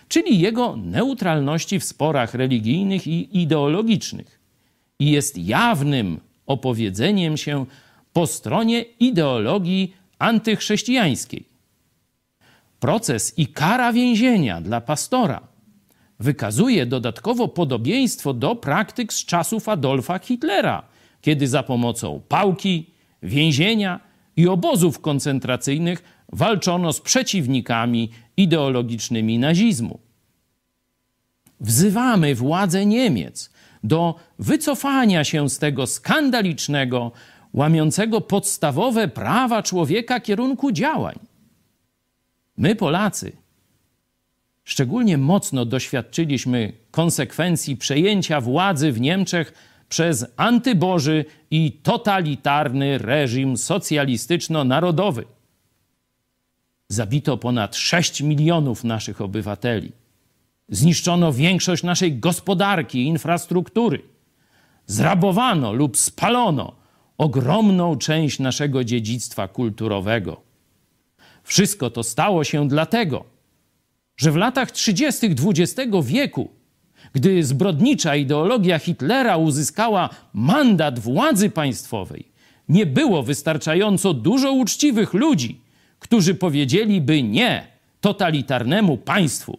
czyli 0.08 0.40
jego 0.40 0.76
neutralności 0.76 1.80
w 1.80 1.84
sporach 1.84 2.34
religijnych 2.34 3.06
i 3.06 3.42
ideologicznych, 3.42 4.40
i 4.98 5.10
jest 5.10 5.38
jawnym 5.38 6.20
opowiedzeniem 6.46 7.36
się 7.36 7.66
po 8.12 8.26
stronie 8.26 8.80
ideologii 8.82 9.94
antychrześcijańskiej. 10.18 11.44
Proces 12.80 13.38
i 13.38 13.46
kara 13.46 13.92
więzienia 13.92 14.60
dla 14.60 14.80
pastora 14.80 15.40
wykazuje 16.20 16.86
dodatkowo 16.86 17.48
podobieństwo 17.48 18.34
do 18.34 18.56
praktyk 18.56 19.12
z 19.12 19.24
czasów 19.24 19.68
Adolfa 19.68 20.18
Hitlera, 20.18 20.82
kiedy 21.20 21.48
za 21.48 21.62
pomocą 21.62 22.20
pałki, 22.28 22.90
więzienia 23.22 24.00
i 24.36 24.48
obozów 24.48 25.00
koncentracyjnych 25.00 26.02
walczono 26.32 26.92
z 26.92 27.00
przeciwnikami 27.00 28.10
ideologicznymi 28.36 29.38
nazizmu. 29.38 29.98
Wzywamy 31.60 32.34
władze 32.34 32.86
Niemiec 32.86 33.50
do 33.84 34.14
wycofania 34.38 35.24
się 35.24 35.48
z 35.48 35.58
tego 35.58 35.86
skandalicznego, 35.86 37.12
łamiącego 37.54 38.20
podstawowe 38.20 39.08
prawa 39.08 39.62
człowieka 39.62 40.20
kierunku 40.20 40.72
działań. 40.72 41.18
My, 42.56 42.76
Polacy, 42.76 43.32
szczególnie 44.64 45.18
mocno 45.18 45.64
doświadczyliśmy 45.64 46.72
konsekwencji 46.90 47.76
przejęcia 47.76 48.40
władzy 48.40 48.92
w 48.92 49.00
Niemczech 49.00 49.52
przez 49.88 50.26
antyboży 50.36 51.24
i 51.50 51.72
totalitarny 51.72 52.98
reżim 52.98 53.56
socjalistyczno-narodowy. 53.56 55.24
Zabito 56.88 57.36
ponad 57.36 57.76
6 57.76 58.20
milionów 58.20 58.84
naszych 58.84 59.20
obywateli. 59.20 59.92
Zniszczono 60.68 61.32
większość 61.32 61.82
naszej 61.82 62.18
gospodarki 62.18 62.98
i 62.98 63.06
infrastruktury. 63.06 64.02
Zrabowano 64.86 65.72
lub 65.72 65.96
spalono 65.96 66.72
ogromną 67.18 67.96
część 67.96 68.38
naszego 68.38 68.84
dziedzictwa 68.84 69.48
kulturowego. 69.48 70.40
Wszystko 71.42 71.90
to 71.90 72.02
stało 72.02 72.44
się 72.44 72.68
dlatego, 72.68 73.24
że 74.16 74.32
w 74.32 74.36
latach 74.36 74.70
30. 74.70 75.26
XX 75.26 75.90
wieku, 76.02 76.50
gdy 77.12 77.44
zbrodnicza 77.44 78.16
ideologia 78.16 78.78
Hitlera 78.78 79.36
uzyskała 79.36 80.10
mandat 80.32 80.98
władzy 80.98 81.50
państwowej, 81.50 82.28
nie 82.68 82.86
było 82.86 83.22
wystarczająco 83.22 84.14
dużo 84.14 84.52
uczciwych 84.52 85.14
ludzi, 85.14 85.65
którzy 85.98 86.34
powiedzieliby 86.34 87.22
nie 87.22 87.66
totalitarnemu 88.00 88.98
państwu. 88.98 89.58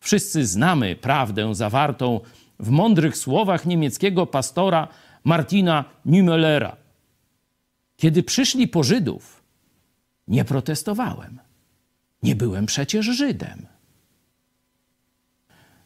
Wszyscy 0.00 0.46
znamy 0.46 0.96
prawdę 0.96 1.54
zawartą 1.54 2.20
w 2.60 2.70
mądrych 2.70 3.16
słowach 3.16 3.66
niemieckiego 3.66 4.26
pastora 4.26 4.88
Martina 5.24 5.84
Niemellera. 6.04 6.76
Kiedy 7.96 8.22
przyszli 8.22 8.68
po 8.68 8.82
Żydów, 8.82 9.42
nie 10.28 10.44
protestowałem. 10.44 11.38
Nie 12.22 12.36
byłem 12.36 12.66
przecież 12.66 13.06
Żydem. 13.06 13.66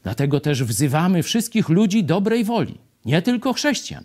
Dlatego 0.03 0.41
też 0.41 0.65
wzywamy 0.65 1.23
wszystkich 1.23 1.69
ludzi 1.69 2.05
dobrej 2.05 2.45
woli, 2.45 2.79
nie 3.05 3.23
tylko 3.23 3.53
chrześcijan, 3.53 4.05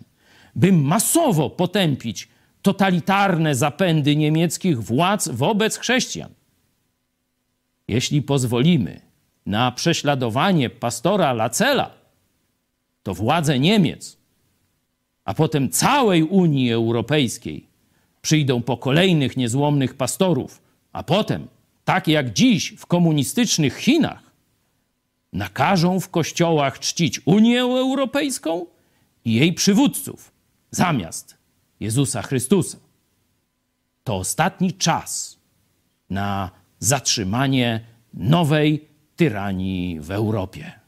by 0.54 0.72
masowo 0.72 1.50
potępić 1.50 2.28
totalitarne 2.66 3.54
zapędy 3.54 4.16
niemieckich 4.16 4.82
władz 4.82 5.28
wobec 5.28 5.78
chrześcijan. 5.78 6.30
Jeśli 7.88 8.22
pozwolimy 8.22 9.00
na 9.46 9.72
prześladowanie 9.72 10.70
pastora 10.70 11.32
Lacela, 11.32 11.90
to 13.02 13.14
władze 13.14 13.58
Niemiec, 13.58 14.16
a 15.24 15.34
potem 15.34 15.70
całej 15.70 16.22
Unii 16.22 16.72
Europejskiej 16.72 17.66
przyjdą 18.22 18.62
po 18.62 18.76
kolejnych 18.76 19.36
niezłomnych 19.36 19.94
pastorów, 19.94 20.62
a 20.92 21.02
potem, 21.02 21.46
tak 21.84 22.08
jak 22.08 22.32
dziś 22.32 22.74
w 22.78 22.86
komunistycznych 22.86 23.76
Chinach, 23.76 24.22
nakażą 25.32 26.00
w 26.00 26.08
kościołach 26.08 26.78
czcić 26.78 27.20
Unię 27.26 27.60
Europejską 27.60 28.66
i 29.24 29.34
jej 29.34 29.52
przywódców 29.52 30.32
zamiast 30.70 31.35
Jezusa 31.80 32.22
Chrystusa. 32.22 32.78
To 34.04 34.16
ostatni 34.16 34.72
czas 34.72 35.38
na 36.10 36.50
zatrzymanie 36.78 37.80
nowej 38.14 38.88
tyranii 39.16 40.00
w 40.00 40.10
Europie. 40.10 40.85